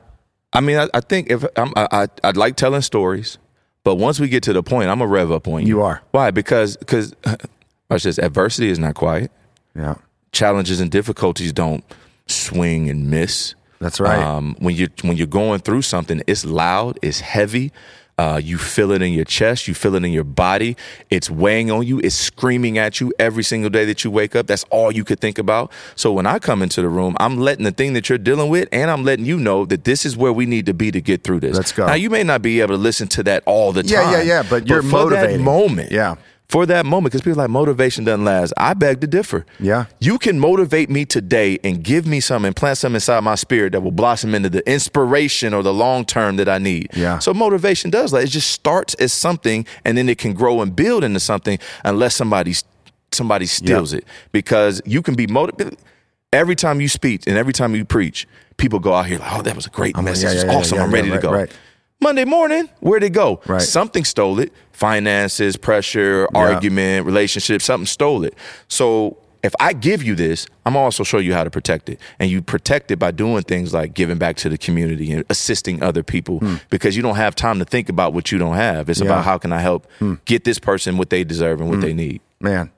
[0.53, 3.39] I mean, I, I think if I'm, I, I, I'd like telling stories,
[3.85, 5.69] but once we get to the point, I'm a rev up on you.
[5.69, 6.03] You are.
[6.11, 6.31] Why?
[6.33, 7.15] Because because
[7.91, 8.19] watch this.
[8.19, 9.31] Adversity is not quiet.
[9.77, 9.95] yeah,
[10.33, 11.85] Challenges and difficulties don't
[12.27, 13.55] swing and miss.
[13.83, 14.23] That's right.
[14.23, 17.73] Um, when you when you're going through something, it's loud, it's heavy.
[18.19, 20.77] Uh, you feel it in your chest, you feel it in your body.
[21.09, 21.99] It's weighing on you.
[22.01, 24.47] It's screaming at you every single day that you wake up.
[24.47, 25.73] That's all you could think about.
[25.97, 28.69] So when I come into the room, I'm letting the thing that you're dealing with,
[28.71, 31.25] and I'm letting you know that this is where we need to be to get
[31.25, 31.57] through this.
[31.57, 31.87] Let's go.
[31.87, 33.91] Now you may not be able to listen to that all the time.
[33.91, 35.91] yeah, yeah, yeah, but you're for that moment.
[35.91, 36.17] Yeah.
[36.53, 38.53] For that moment, because people are like motivation doesn't last.
[38.59, 39.47] I beg to differ.
[39.59, 39.87] Yeah.
[40.01, 43.73] You can motivate me today and give me some and plant some inside my spirit
[43.73, 46.91] that will blossom into the inspiration or the long term that I need.
[46.93, 47.21] Yeah.
[47.21, 50.77] So motivation does like it just starts as something and then it can grow and
[50.77, 52.55] build into something unless somebody
[53.13, 54.05] somebody steals it.
[54.31, 55.79] Because you can be motivated
[56.35, 58.29] every time you speak and every time you preach,
[58.59, 60.35] people go out here like, oh, that was a great I'm like, message.
[60.35, 60.79] it's yeah, yeah, awesome.
[60.81, 61.33] I'm ready to go.
[61.33, 61.51] right.
[62.03, 63.41] Monday morning, where'd it go?
[63.47, 63.63] Right.
[63.63, 64.53] Something stole it.
[64.73, 68.35] Finances, pressure, argument, relationship, something stole it.
[68.69, 72.01] So if I give you this, I'm also show you how to protect it.
[72.19, 75.83] And you protect it by doing things like giving back to the community and assisting
[75.83, 78.89] other people because you don't have time to think about what you don't have.
[78.89, 79.05] It's Hmm.
[79.07, 79.09] Yeah.
[79.09, 79.13] Hmm.
[79.19, 79.87] about how can I help
[80.25, 82.21] get this person what they deserve and what they need.
[82.41, 82.71] man.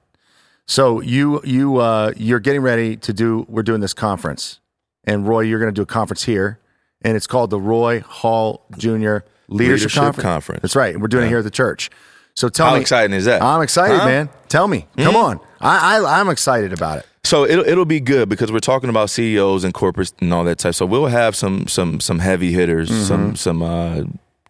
[0.67, 3.45] So you you uh, you're getting ready to do.
[3.51, 4.61] We're doing this conference,
[5.05, 6.59] and Roy, you're going to do a conference here,
[7.05, 8.89] and it's called the Roy Hall Jr.
[8.89, 10.23] Leadership, Leadership Conference.
[10.23, 10.63] Conference.
[10.63, 10.95] That's right.
[10.95, 11.91] and We're doing it here at the church.
[12.35, 13.43] So tell How me, How exciting is that?
[13.43, 14.07] I'm excited, Huh?
[14.07, 14.29] man.
[14.49, 15.39] Tell me, come on.
[15.61, 17.07] I, I I'm excited about it.
[17.23, 20.59] So it'll it'll be good because we're talking about CEOs and corporates and all that
[20.59, 20.75] type.
[20.75, 23.05] So we'll have some some some heavy hitters, Mm-hmm.
[23.05, 24.03] some some uh,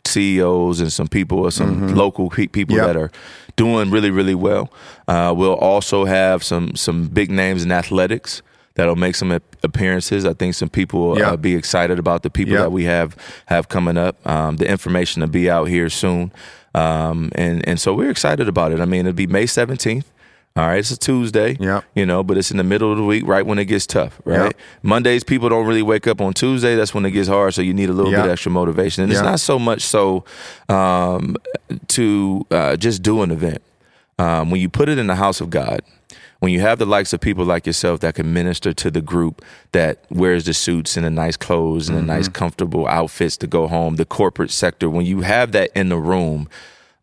[0.06, 2.86] CEOs and some people, some local pe- people Mm-hmm.
[2.86, 2.94] Yep.
[2.94, 3.10] that are
[3.56, 4.72] doing really really well.
[5.06, 8.42] Uh, we'll also have some some big names in athletics
[8.74, 10.24] that'll make some appearances.
[10.24, 12.62] I think some people will uh, be excited about the people Yep.
[12.62, 13.16] that we have
[13.46, 14.16] have coming up.
[14.26, 16.32] Um, the information will be out here soon,
[16.74, 18.80] um, and and so we're excited about it.
[18.80, 20.10] I mean, it'll be May seventeenth.
[20.56, 21.56] All right, it's a Tuesday.
[21.58, 21.84] Yep.
[21.96, 24.20] You know, but it's in the middle of the week, right when it gets tough,
[24.24, 24.44] right?
[24.44, 24.56] Yep.
[24.84, 26.76] Mondays, people don't really wake up on Tuesday.
[26.76, 27.54] That's when it gets hard.
[27.54, 28.22] So you need a little Yep.
[28.22, 29.02] bit extra motivation.
[29.02, 29.18] And Yep.
[29.20, 30.24] it's not so much so
[30.68, 31.34] um,
[31.88, 33.62] to uh, just do an event.
[34.16, 35.80] Um, when you put it in the house of God,
[36.44, 39.42] when you have the likes of people like yourself that can minister to the group
[39.72, 43.66] that wears the suits and the nice clothes and the nice comfortable outfits to go
[43.66, 46.46] home, the corporate sector, when you have that in the room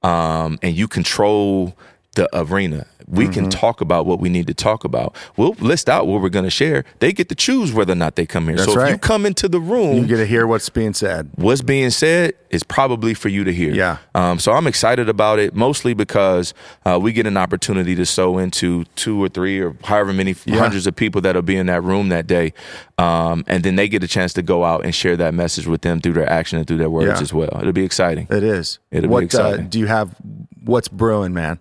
[0.04, 1.76] um, and you control
[2.14, 5.16] the arena, we can talk about what we need to talk about.
[5.38, 6.86] We'll list out what we're going to share.
[7.00, 8.56] They get to choose whether or not they come here.
[8.58, 11.30] That's so if you come into the room, You get to hear what's being said.
[11.36, 13.74] what's being said is probably for you to hear.
[13.74, 13.98] Yeah.
[14.16, 16.54] Um, so I'm excited about it, mostly because
[16.86, 20.88] uh, we get an opportunity to sow into two or three or however many hundreds
[20.88, 22.54] of people that'll be in that room that day,
[22.98, 25.82] um, and then they get a chance to go out and share that message with
[25.82, 27.22] them through their action and through their words Yeah.
[27.22, 27.58] as well.
[27.60, 28.28] It'll be exciting.
[28.30, 28.80] It is.
[28.92, 29.66] It'll be exciting.
[29.66, 30.16] Uh, do you have?
[30.64, 31.60] What's brewing, man?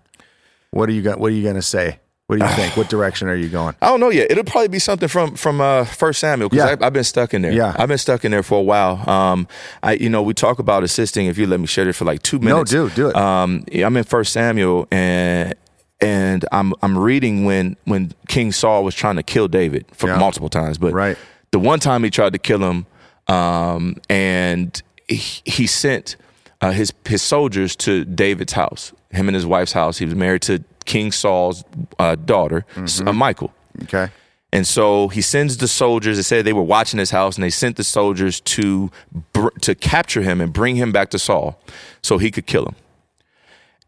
[0.71, 1.19] What are you got?
[1.19, 1.99] What are you going to say?
[2.27, 2.77] What do you think?
[2.77, 3.75] what direction are you going?
[3.81, 4.31] I don't know yet.
[4.31, 6.85] It'll probably be something from from uh, First Samuel because Yeah.
[6.85, 7.51] I've been stuck in there.
[7.51, 7.75] Yeah.
[7.77, 9.07] I've been stuck in there for a while.
[9.09, 9.47] Um,
[9.83, 11.27] I you know we talk about assisting.
[11.27, 13.15] If you let me share this for like two minutes, No, do do it.
[13.17, 15.53] Um, I'm in First Samuel and
[15.99, 20.17] and I'm I'm reading when when King Saul was trying to kill David for Yeah.
[20.17, 21.17] multiple times, but Right.
[21.51, 22.85] the one time he tried to kill him,
[23.27, 26.15] um, and he, he sent
[26.61, 29.97] uh, his his soldiers to David's house, him and his wife's house.
[29.97, 31.63] He was married to King Saul's
[31.99, 33.07] uh, daughter, Mm-hmm.
[33.07, 33.53] uh, Michal.
[33.83, 34.09] okay.
[34.53, 36.17] And so he sends the soldiers.
[36.17, 38.91] They said they were watching his house, and they sent the soldiers to
[39.31, 41.57] br- to capture him and bring him back to Saul,
[42.03, 42.75] so he could kill him.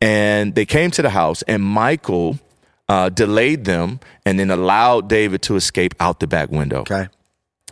[0.01, 2.37] And they came to the house, and Michal
[2.89, 6.79] uh, delayed them, and then allowed David to escape out the back window.
[6.81, 7.07] Okay.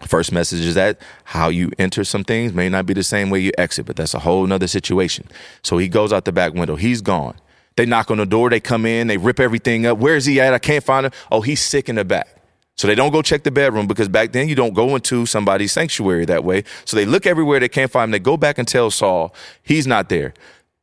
[0.08, 3.39] First message is that how you enter some things may not be the same way
[3.39, 5.28] you exit, but that's a whole nother situation.
[5.64, 6.76] So he goes out the back window.
[6.76, 7.36] He's gone.
[7.78, 8.49] They knock on the door.
[8.49, 9.08] They come in.
[9.08, 9.97] They rip everything up.
[9.97, 10.54] Where is he at?
[10.54, 11.12] I can't find him.
[11.32, 12.28] Oh, he's sick in the back.
[12.76, 15.72] So they don't go check the bedroom because back then you don't go into somebody's
[15.72, 16.64] sanctuary that way.
[16.86, 18.12] So they look everywhere they can't find him.
[18.12, 20.34] They go back and tell Saul he's not there.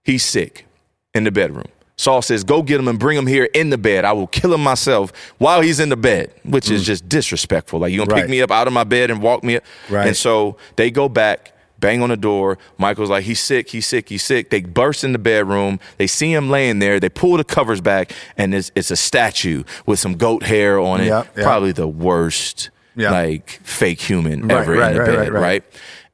[0.04, 0.66] He's sick
[1.12, 1.66] in the bedroom.
[1.98, 4.04] Saul says, Go get him and bring him here in the bed.
[4.04, 6.86] I will kill him myself while he's in the bed, which is mm.
[6.86, 7.80] just disrespectful.
[7.80, 9.64] Like, you're gonna pick me up out of my bed and walk me up?
[9.90, 10.06] Right.
[10.06, 12.56] And so they go back, bang on the door.
[12.78, 14.50] Michal's like, He's sick, he's sick, he's sick.
[14.50, 15.80] They burst in the bedroom.
[15.98, 17.00] They see him laying there.
[17.00, 21.00] They pull the covers back, and it's, it's a statue with some goat hair on
[21.00, 21.06] it.
[21.06, 21.44] Yep, yep.
[21.44, 23.10] Probably the worst, Yep.
[23.10, 25.40] like, fake human Right, ever right, in the right, bed, right, right.
[25.40, 25.64] right?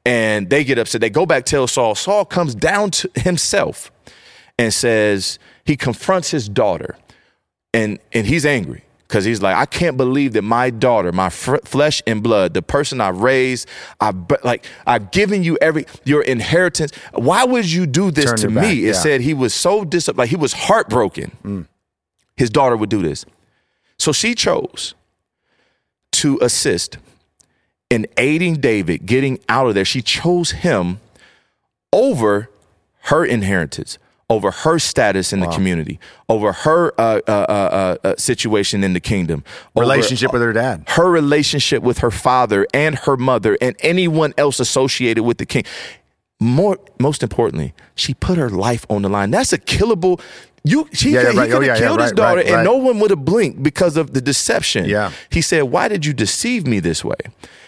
[0.03, 1.01] And they get upset.
[1.01, 1.95] They go back, tell Saul.
[1.95, 3.91] Saul comes down to himself
[4.59, 6.95] and says he confronts his daughter
[7.73, 11.57] and and he's angry because he's like i can't believe that my daughter my fr-
[11.65, 13.67] flesh and blood the person i raised
[13.99, 14.13] i
[14.43, 16.91] like i've given you every your inheritance.
[17.13, 20.07] Why would you do this Turn to me back, it said he was so dis
[20.15, 21.31] like he was heartbroken.
[21.43, 21.67] Mm.
[22.37, 23.25] His daughter would do this.
[23.97, 24.93] So she chose
[26.13, 26.97] to assist
[27.89, 29.85] in aiding david getting out of there.
[29.85, 30.99] She chose him
[31.93, 32.49] over
[33.03, 33.97] her inheritance,
[34.29, 35.99] over her status in the community,
[36.29, 39.43] over her uh, uh, uh, uh, situation in the kingdom,
[39.75, 40.83] Relationship with her dad.
[40.89, 45.63] her relationship with her father and her mother and anyone else associated with the king.
[46.39, 49.31] More, most importantly, she put her life on the line.
[49.31, 50.19] That's a killable.
[50.63, 51.47] You, she Yeah, yeah, could, right.
[51.47, 53.11] he Oh, could have yeah, yeah, killed his right, daughter, right, and no one would
[53.11, 54.85] have blinked because of the deception.
[54.85, 55.11] Yeah.
[55.29, 57.15] He said, "Why did you deceive me this way?"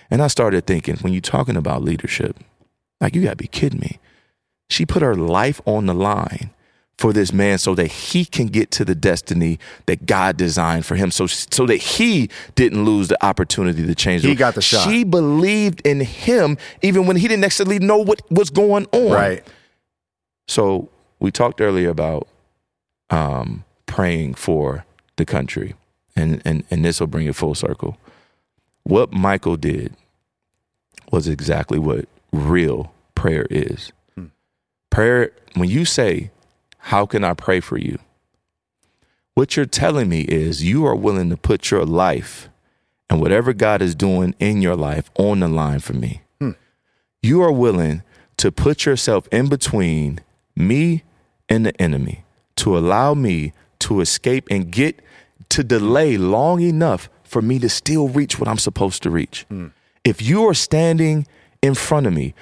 [0.10, 2.36] And I started thinking, when you're talking about leadership,
[3.00, 4.00] like you got to be kidding me.
[4.70, 6.52] She put her life on the line
[6.98, 10.96] for this man so that he can get to the destiny that God designed for
[10.96, 11.12] him.
[11.12, 14.24] So so that he didn't lose the opportunity to change.
[14.24, 14.40] He world.
[14.40, 14.90] got the shot.
[14.90, 19.12] She believed in him even when he didn't necessarily know what was going on.
[19.12, 19.48] Right.
[20.48, 20.90] So
[21.20, 22.28] we talked earlier about
[23.10, 24.86] um, praying for
[25.18, 25.76] the country,
[26.16, 27.98] and and and this will bring it full circle.
[28.84, 29.94] What Michal did
[31.12, 33.92] was exactly what real prayer is.
[34.90, 36.32] Prayer, when you say,
[36.78, 38.00] "How can I pray for you?"
[39.34, 42.50] What you're telling me is you are willing to put your life
[43.10, 46.22] and whatever God is doing in your life on the line for me.
[46.40, 46.52] Hmm.
[47.22, 48.02] You are willing
[48.38, 50.22] to put yourself in between
[50.56, 51.04] me
[51.48, 52.24] and the enemy
[52.58, 55.02] to allow me to escape and get
[55.50, 59.46] to delay long enough for me to still reach what I'm supposed to reach.
[59.50, 59.68] Hmm.
[60.04, 61.28] If you are standing
[61.62, 62.34] in front of me,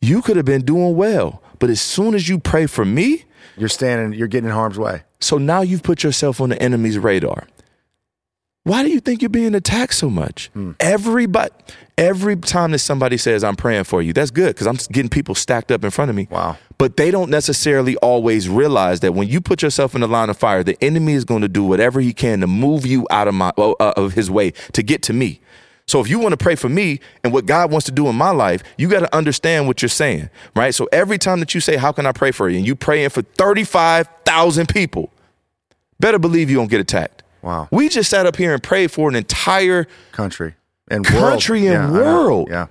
[0.00, 3.24] you could have been doing well, but as soon as you pray for me,
[3.56, 5.02] You're standing, you're getting in harm's way.
[5.20, 7.46] so now you've put yourself on the enemy's radar.
[8.64, 10.50] Why do you think you're being attacked so much?
[10.80, 11.50] Everybody,
[11.98, 15.34] every time that somebody says I'm praying for you, that's good because I'm getting people
[15.36, 16.26] stacked up in front of me.
[16.30, 16.56] Wow.
[16.78, 20.36] But they don't necessarily always realize that when you put yourself in the line of
[20.36, 23.34] fire, the enemy is going to do whatever he can to move you out of
[23.34, 25.40] my uh, of his way to get to me.
[25.86, 28.14] So if you want to pray for me and what God wants to do in
[28.14, 30.74] my life, you got to understand what you're saying, right?
[30.74, 33.10] So every time that you say, "How can I pray for you?" and you praying
[33.10, 35.10] for 35,000 people,
[36.00, 37.22] better believe you don't get attacked.
[37.42, 37.68] Wow.
[37.70, 40.54] We just sat up here and prayed for an entire Country
[40.88, 41.74] and Country world.
[41.84, 42.48] and Yeah, world.
[42.50, 42.66] Yeah.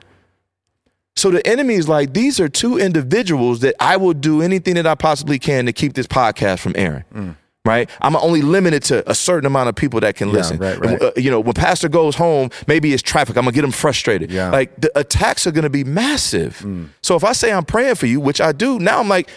[1.17, 4.87] So the enemy is like, these are two individuals that I will do anything that
[4.87, 7.03] I possibly can to keep this podcast from airing.
[7.13, 7.35] Mm.
[7.63, 10.31] Right, I'm only limited to a certain amount of people that can Mm.
[10.31, 10.57] Yeah, listen.
[10.57, 10.99] right, right.
[11.01, 13.37] uh, you know, when Pastor goes home, maybe it's traffic.
[13.37, 14.31] I'm gonna get him frustrated.
[14.31, 14.49] Yeah.
[14.49, 16.57] Like the attacks are gonna be massive.
[16.65, 16.89] Mm.
[17.03, 19.29] So if I say I'm praying for you, which I do, now I'm like,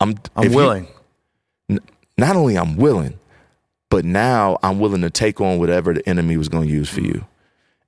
[0.00, 0.86] I'm I'm if you- willing.
[2.18, 3.18] not only I'm willing,
[3.88, 7.00] but now I'm willing to take on whatever the enemy was going to use for
[7.00, 7.24] you.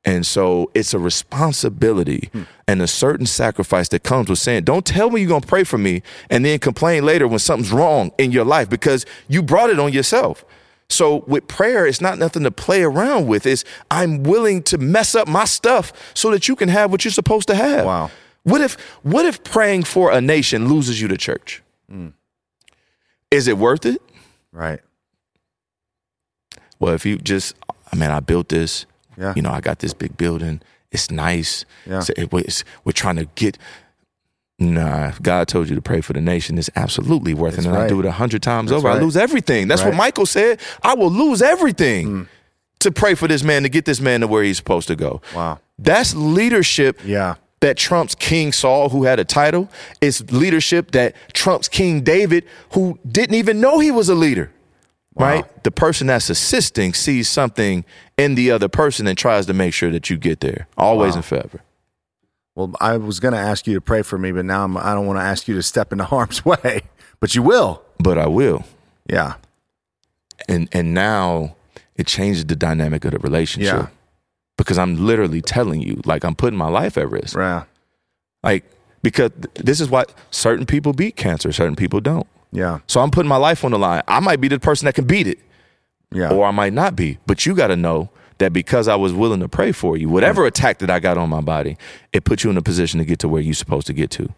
[0.04, 2.42] And so it's a responsibility hmm.
[2.68, 5.64] and a certain sacrifice that comes with saying, don't tell me you're going to pray
[5.64, 9.70] for me and then complain later when something's wrong in your life because you brought
[9.70, 10.44] it on yourself.
[10.90, 13.46] So with prayer, it's not nothing to play around with.
[13.46, 17.12] It's I'm willing to mess up my stuff so that you can have what you're
[17.12, 17.86] supposed to have.
[17.86, 18.10] Wow.
[18.42, 21.62] What if what if praying for a nation loses you to church?
[21.88, 22.08] Hmm.
[23.30, 24.02] Is it worth it?
[24.52, 24.80] right.
[26.78, 27.54] Well, if you just,
[27.90, 28.84] I mean, I built this.
[29.18, 29.32] Yeah.
[29.36, 30.60] You know, I got this big building.
[30.90, 31.64] It's nice.
[31.86, 32.00] Yeah.
[32.00, 33.58] So it was- we're trying to get.
[34.58, 37.70] Nah, God told you to pray for the nation, it's absolutely worth That's it.
[37.70, 37.88] And I right.
[37.88, 38.88] do it a hundred times That's over.
[38.88, 39.02] I right.
[39.02, 39.66] lose everything.
[39.66, 40.60] That's what Michal said.
[40.82, 42.26] I will lose everything Mm.
[42.78, 45.20] to pray for this man to get this man to where he's supposed to go.
[45.34, 45.58] Wow.
[45.76, 47.34] That's leadership Yeah.
[47.62, 49.68] that trumps King Saul, who had a title.
[50.00, 54.52] It's leadership that trumps King David, who didn't even know he was a leader.
[55.16, 55.62] Right?
[55.64, 57.84] The person that's assisting sees something
[58.18, 61.16] in the other person and tries to make sure that you get there, always Wow.
[61.16, 61.60] and forever.
[62.56, 64.92] Well, I was going to ask you to pray for me, but now I'm, I
[64.94, 66.82] don't want to ask you to step into harm's way.
[67.20, 67.82] But you will.
[67.98, 68.64] But I will.
[69.08, 69.34] Yeah.
[70.48, 71.56] And and now
[71.96, 73.72] it changes the dynamic of the relationship.
[73.74, 73.86] Yeah.
[74.58, 77.36] because I'm literally telling you, like I'm putting my life at risk.
[77.36, 77.64] Yeah.
[78.42, 78.64] Like
[79.02, 82.26] because this is why certain people beat cancer, certain people don't.
[82.54, 82.78] Yeah.
[82.86, 84.02] So I'm putting my life on the line.
[84.08, 85.38] I might be the person that can beat it,
[86.12, 86.30] Yeah.
[86.32, 87.18] or I might not be.
[87.26, 88.08] But you got to know
[88.38, 91.28] that because I was willing to pray for you, whatever attack that I got on
[91.28, 91.76] my body,
[92.12, 94.28] it put you in a position to get to where you're supposed to get to.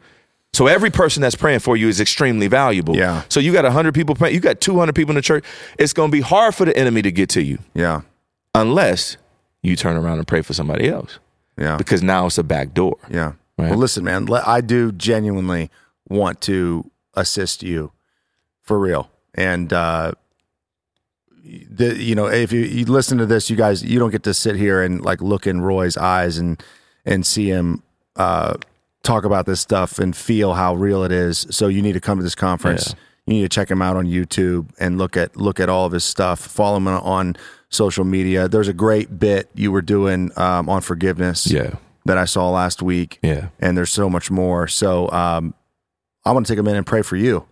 [0.53, 2.97] So every person that's praying for you is extremely valuable.
[2.97, 3.23] Yeah.
[3.29, 5.45] So you got 100 people praying, you got 200 people in the church.
[5.79, 8.01] It's going to be hard for the enemy to get to you yeah.
[8.55, 9.17] unless
[9.63, 11.19] you turn around and pray for somebody else
[11.59, 11.77] Yeah.
[11.77, 12.97] because now it's a back door.
[13.11, 13.33] Yeah.
[13.59, 13.71] Right.
[13.71, 15.71] Well, listen, man, I do genuinely
[16.09, 17.93] want to assist you
[18.67, 19.11] for real.
[19.35, 20.13] And, uh,
[21.71, 24.35] the, you know, if you, you listen to this, you guys, you don't get to
[24.35, 26.63] sit here and like look in Roy's eyes and,
[27.05, 27.83] and see him,
[28.17, 28.55] uh,
[29.05, 31.47] talk about this stuff and feel how real it is.
[31.51, 32.89] So you need to come to this conference.
[32.89, 32.95] Yeah.
[33.27, 35.93] You need to check him out on YouTube and look at, look at all of
[35.93, 36.41] his stuff.
[36.41, 37.37] Follow him on,
[37.69, 38.47] social media.
[38.49, 41.75] There's a great bit you were doing, um, on forgiveness Yeah.
[42.05, 43.19] that I saw last week.
[43.23, 43.49] Yeah.
[43.59, 44.69] And there's so much more.
[44.69, 45.53] So um,
[46.25, 47.45] I want to take a minute and pray for you,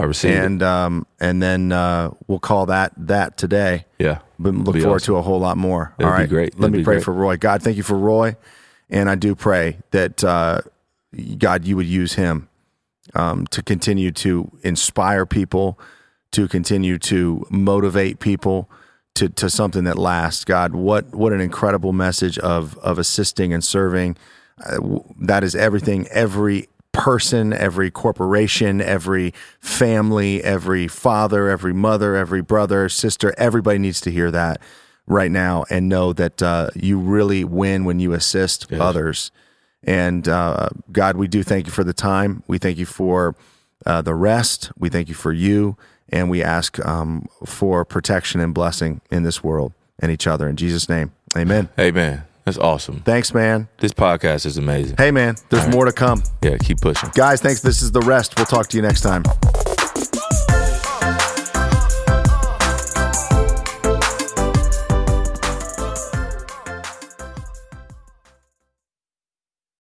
[0.00, 0.44] I receive it.
[0.44, 3.84] and um, and then uh, we'll call that that today.
[3.98, 4.20] Yeah.
[4.38, 5.14] But look forward awesome.
[5.14, 5.94] to a whole lot more.
[5.98, 6.54] That'd All be great.
[6.54, 7.04] Let That'd me pray great.
[7.04, 7.36] for Roy.
[7.36, 8.36] God, thank you for Roy,
[8.88, 10.62] and I do pray that uh,
[11.38, 12.48] God, you would use him
[13.14, 15.78] um, to continue to inspire people,
[16.32, 18.70] to continue to motivate people
[19.14, 20.44] to, to something that lasts.
[20.44, 24.16] God, what what an incredible message of of assisting and serving.
[24.64, 26.06] Uh, that is everything.
[26.08, 26.68] Every
[27.00, 34.10] person, every corporation, every family, every father, every mother, every brother, sister, everybody needs to
[34.10, 34.60] hear that
[35.06, 39.30] right now and know that uh, you really win when you assist others.
[39.82, 42.42] And uh, God, we do thank you for the time.
[42.46, 43.34] We thank you for
[43.86, 44.70] uh, the rest.
[44.78, 45.78] We thank you for you.
[46.10, 50.48] And we ask um, for protection and blessing in this world and each other.
[50.48, 51.70] In Jesus' name, amen.
[51.78, 52.24] Man.
[52.50, 53.00] That's awesome.
[53.02, 53.68] Thanks, man.
[53.78, 54.96] This podcast is amazing.
[54.98, 56.20] Hey, man, there's more to come.
[56.42, 56.56] Yeah.
[56.58, 57.10] Keep pushing.
[57.14, 57.60] Guys, thanks.
[57.60, 58.36] This is The Rest.
[58.36, 59.22] We'll talk to you next time.